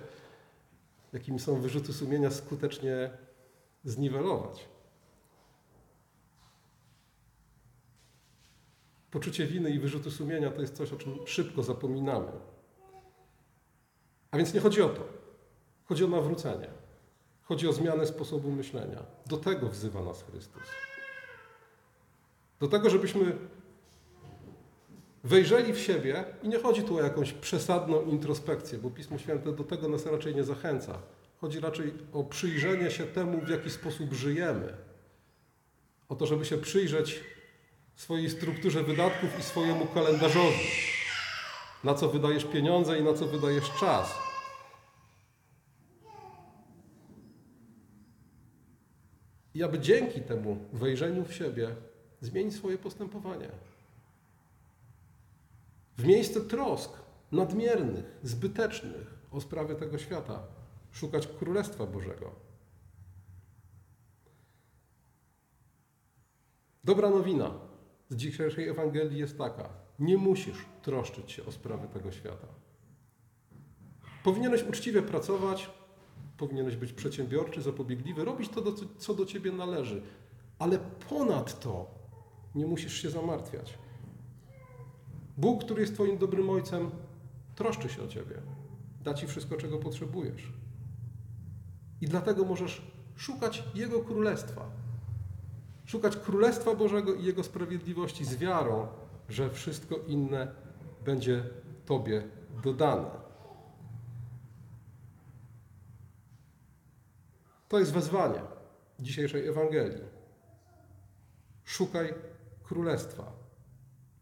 jakimi 1.12 1.40
są 1.40 1.60
wyrzuty 1.60 1.92
sumienia, 1.92 2.30
skutecznie 2.30 3.10
zniwelować. 3.84 4.73
Poczucie 9.14 9.46
winy 9.46 9.70
i 9.70 9.78
wyrzuty 9.78 10.10
sumienia 10.10 10.50
to 10.50 10.60
jest 10.60 10.76
coś, 10.76 10.92
o 10.92 10.96
czym 10.96 11.26
szybko 11.26 11.62
zapominamy. 11.62 12.32
A 14.30 14.36
więc 14.36 14.54
nie 14.54 14.60
chodzi 14.60 14.82
o 14.82 14.88
to. 14.88 15.08
Chodzi 15.84 16.04
o 16.04 16.08
nawrócenie. 16.08 16.68
Chodzi 17.42 17.68
o 17.68 17.72
zmianę 17.72 18.06
sposobu 18.06 18.50
myślenia. 18.50 19.02
Do 19.26 19.36
tego 19.36 19.68
wzywa 19.68 20.02
nas 20.02 20.22
Chrystus. 20.22 20.62
Do 22.60 22.68
tego, 22.68 22.90
żebyśmy 22.90 23.36
wejrzeli 25.24 25.72
w 25.72 25.78
siebie 25.78 26.24
i 26.42 26.48
nie 26.48 26.58
chodzi 26.58 26.82
tu 26.82 26.96
o 26.96 27.02
jakąś 27.02 27.32
przesadną 27.32 28.02
introspekcję, 28.02 28.78
bo 28.78 28.90
Pismo 28.90 29.18
Święte 29.18 29.52
do 29.52 29.64
tego 29.64 29.88
nas 29.88 30.06
raczej 30.06 30.34
nie 30.34 30.44
zachęca. 30.44 30.98
Chodzi 31.40 31.60
raczej 31.60 31.94
o 32.12 32.24
przyjrzenie 32.24 32.90
się 32.90 33.04
temu, 33.04 33.40
w 33.40 33.48
jaki 33.48 33.70
sposób 33.70 34.12
żyjemy. 34.12 34.76
O 36.08 36.14
to, 36.14 36.26
żeby 36.26 36.44
się 36.44 36.58
przyjrzeć 36.58 37.33
swojej 37.96 38.30
strukturze 38.30 38.82
wydatków 38.82 39.38
i 39.38 39.42
swojemu 39.42 39.86
kalendarzowi. 39.86 40.68
Na 41.84 41.94
co 41.94 42.08
wydajesz 42.08 42.44
pieniądze 42.44 42.98
i 42.98 43.02
na 43.02 43.14
co 43.14 43.26
wydajesz 43.26 43.70
czas. 43.80 44.14
I 49.54 49.62
aby 49.62 49.78
dzięki 49.78 50.20
temu 50.20 50.56
wejrzeniu 50.72 51.24
w 51.24 51.34
siebie 51.34 51.76
zmienić 52.20 52.54
swoje 52.54 52.78
postępowanie. 52.78 53.48
W 55.96 56.04
miejsce 56.04 56.40
trosk 56.40 56.92
nadmiernych, 57.32 58.18
zbytecznych 58.22 59.14
o 59.30 59.40
sprawy 59.40 59.74
tego 59.74 59.98
świata, 59.98 60.42
szukać 60.92 61.26
Królestwa 61.26 61.86
Bożego. 61.86 62.30
Dobra 66.84 67.10
nowina 67.10 67.73
z 68.08 68.16
dzisiejszej 68.16 68.68
Ewangelii 68.68 69.18
jest 69.18 69.38
taka: 69.38 69.68
nie 69.98 70.16
musisz 70.16 70.66
troszczyć 70.82 71.32
się 71.32 71.46
o 71.46 71.52
sprawy 71.52 71.88
tego 71.88 72.12
świata. 72.12 72.46
Powinieneś 74.24 74.62
uczciwie 74.62 75.02
pracować, 75.02 75.70
powinieneś 76.36 76.76
być 76.76 76.92
przedsiębiorczy, 76.92 77.62
zapobiegliwy, 77.62 78.24
robić 78.24 78.48
to, 78.48 78.62
co 78.98 79.14
do 79.14 79.26
ciebie 79.26 79.52
należy, 79.52 80.02
ale 80.58 80.78
ponadto 81.08 81.86
nie 82.54 82.66
musisz 82.66 83.02
się 83.02 83.10
zamartwiać. 83.10 83.78
Bóg, 85.36 85.64
który 85.64 85.80
jest 85.80 85.94
Twoim 85.94 86.18
dobrym 86.18 86.50
ojcem, 86.50 86.90
troszczy 87.54 87.88
się 87.88 88.02
o 88.02 88.08
ciebie, 88.08 88.42
da 89.02 89.14
ci 89.14 89.26
wszystko, 89.26 89.56
czego 89.56 89.78
potrzebujesz. 89.78 90.52
I 92.00 92.06
dlatego 92.06 92.44
możesz 92.44 92.82
szukać 93.16 93.64
Jego 93.74 94.00
królestwa. 94.00 94.70
Szukać 95.84 96.16
królestwa 96.16 96.74
Bożego 96.74 97.14
i 97.14 97.24
Jego 97.24 97.42
sprawiedliwości 97.42 98.24
z 98.24 98.36
wiarą, 98.36 98.88
że 99.28 99.50
wszystko 99.50 99.96
inne 100.06 100.54
będzie 101.04 101.44
Tobie 101.86 102.22
dodane. 102.62 103.10
To 107.68 107.78
jest 107.78 107.92
wezwanie 107.92 108.40
dzisiejszej 109.00 109.48
Ewangelii. 109.48 110.04
Szukaj 111.64 112.14
królestwa. 112.62 113.32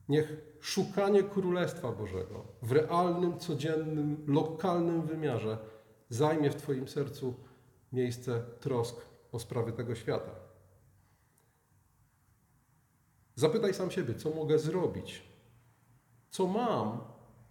Niech 0.09 0.37
szukanie 0.61 1.23
królestwa 1.23 1.93
Bożego 1.93 2.45
w 2.63 2.73
realnym, 2.73 3.39
codziennym, 3.39 4.25
lokalnym 4.27 5.03
wymiarze 5.03 5.59
zajmie 6.09 6.51
w 6.51 6.57
Twoim 6.57 6.89
sercu 6.89 7.35
miejsce 7.93 8.43
trosk 8.61 8.97
o 9.33 9.39
sprawy 9.39 9.73
tego 9.73 9.95
świata. 9.95 10.42
Zapytaj 13.35 13.75
sam 13.75 13.91
siebie, 13.91 14.15
co 14.15 14.31
mogę 14.31 14.59
zrobić? 14.59 15.23
Co 16.31 16.47
mam, 16.47 17.01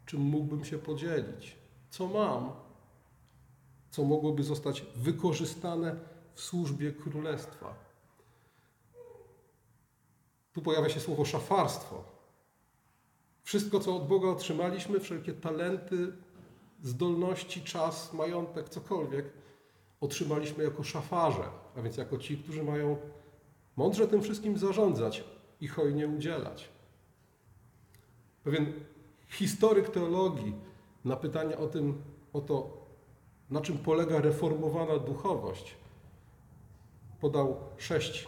czym 0.06 0.22
mógłbym 0.22 0.66
się 0.66 0.78
podzielić? 0.78 1.58
Co 1.90 2.08
mam, 2.08 2.52
co 3.90 4.04
mogłoby 4.04 4.44
zostać 4.44 4.86
wykorzystane 4.96 5.96
w 6.34 6.42
służbie 6.42 6.92
królestwa? 6.92 7.76
Tu 10.54 10.62
pojawia 10.62 10.90
się 10.90 11.00
słowo 11.00 11.26
szafarstwo. 11.26 12.04
Wszystko, 13.44 13.80
co 13.80 13.96
od 13.96 14.08
Boga 14.08 14.30
otrzymaliśmy, 14.30 15.00
wszelkie 15.00 15.34
talenty, 15.34 16.14
zdolności, 16.82 17.62
czas, 17.62 18.14
majątek, 18.14 18.70
cokolwiek, 18.70 19.26
otrzymaliśmy 20.02 20.64
jako 20.64 20.84
szafarze, 20.84 21.44
a 21.78 21.82
więc 21.82 21.98
jako 21.98 22.18
ci, 22.18 22.38
którzy 22.38 22.64
mają 22.64 22.98
mądrze 23.76 24.08
tym 24.08 24.22
wszystkim 24.22 24.58
zarządzać 24.58 25.24
i 25.62 25.68
hojnie 25.68 26.08
udzielać. 26.08 26.70
Pewien 28.44 28.74
historyk 29.28 29.90
teologii 29.90 30.54
na 31.06 31.16
pytanie 31.16 31.58
o 31.58 31.68
tym, 31.68 32.02
o 32.34 32.42
to, 32.42 32.88
na 33.50 33.62
czym 33.62 33.78
polega 33.78 34.22
reformowana 34.22 34.98
duchowość, 34.98 35.76
podał 37.20 37.58
sześć 37.78 38.28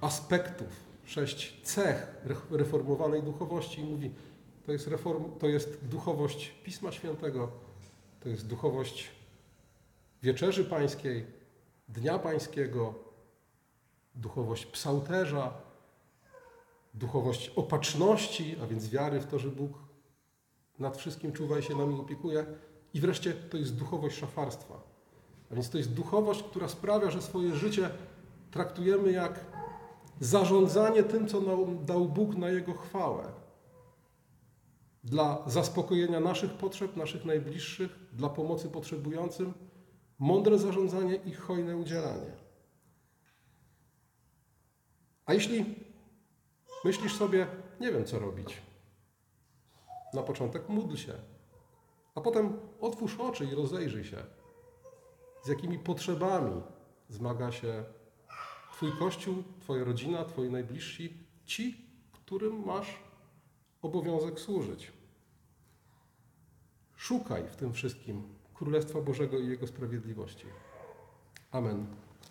aspektów, 0.00 0.68
sześć 1.04 1.60
cech 1.62 2.06
reformowanej 2.50 3.22
duchowości 3.22 3.80
i 3.80 3.84
mówi, 3.84 4.10
to 4.66 4.72
jest, 4.72 4.86
reform, 4.86 5.24
to 5.38 5.48
jest 5.48 5.84
duchowość 5.84 6.54
Pisma 6.64 6.92
Świętego, 6.92 7.50
to 8.20 8.28
jest 8.28 8.46
duchowość 8.46 9.10
wieczerzy 10.22 10.64
pańskiej, 10.64 11.26
dnia 11.88 12.18
pańskiego, 12.18 12.94
duchowość 14.14 14.66
psałterza, 14.66 15.52
duchowość 16.94 17.48
opatrzności, 17.48 18.56
a 18.62 18.66
więc 18.66 18.88
wiary 18.88 19.20
w 19.20 19.26
to, 19.26 19.38
że 19.38 19.48
Bóg 19.48 19.78
nad 20.78 20.96
wszystkim 20.96 21.32
czuwa 21.32 21.58
i 21.58 21.62
się 21.62 21.76
nami 21.76 22.00
opiekuje. 22.00 22.46
I 22.94 23.00
wreszcie 23.00 23.32
to 23.32 23.56
jest 23.56 23.76
duchowość 23.76 24.18
szafarstwa. 24.18 24.80
A 25.50 25.54
więc 25.54 25.70
to 25.70 25.78
jest 25.78 25.92
duchowość, 25.92 26.42
która 26.42 26.68
sprawia, 26.68 27.10
że 27.10 27.22
swoje 27.22 27.56
życie 27.56 27.90
traktujemy 28.50 29.12
jak 29.12 29.44
zarządzanie 30.20 31.02
tym, 31.02 31.28
co 31.28 31.40
nam 31.40 31.84
dał 31.84 32.08
Bóg 32.08 32.36
na 32.36 32.48
Jego 32.48 32.72
chwałę. 32.72 33.24
Dla 35.04 35.42
zaspokojenia 35.46 36.20
naszych 36.20 36.52
potrzeb, 36.52 36.96
naszych 36.96 37.24
najbliższych, 37.24 37.98
dla 38.12 38.28
pomocy 38.28 38.68
potrzebującym, 38.68 39.54
mądre 40.18 40.58
zarządzanie 40.58 41.14
i 41.14 41.32
hojne 41.32 41.76
udzielanie. 41.76 42.41
A 45.26 45.34
jeśli 45.34 45.74
myślisz 46.84 47.16
sobie, 47.16 47.46
nie 47.80 47.92
wiem 47.92 48.04
co 48.04 48.18
robić, 48.18 48.62
na 50.14 50.22
początek 50.22 50.68
módl 50.68 50.96
się, 50.96 51.14
a 52.14 52.20
potem 52.20 52.58
otwórz 52.80 53.20
oczy 53.20 53.44
i 53.44 53.54
rozejrzyj 53.54 54.04
się, 54.04 54.16
z 55.42 55.48
jakimi 55.48 55.78
potrzebami 55.78 56.62
zmaga 57.08 57.52
się 57.52 57.84
Twój 58.72 58.92
Kościół, 58.98 59.42
Twoja 59.60 59.84
rodzina, 59.84 60.24
Twoi 60.24 60.50
najbliżsi, 60.50 61.16
ci, 61.44 61.86
którym 62.12 62.64
masz 62.66 62.98
obowiązek 63.82 64.40
służyć. 64.40 64.92
Szukaj 66.96 67.48
w 67.48 67.56
tym 67.56 67.72
wszystkim 67.72 68.22
Królestwa 68.54 69.00
Bożego 69.00 69.38
i 69.38 69.46
Jego 69.46 69.66
sprawiedliwości. 69.66 70.46
Amen. 71.50 71.86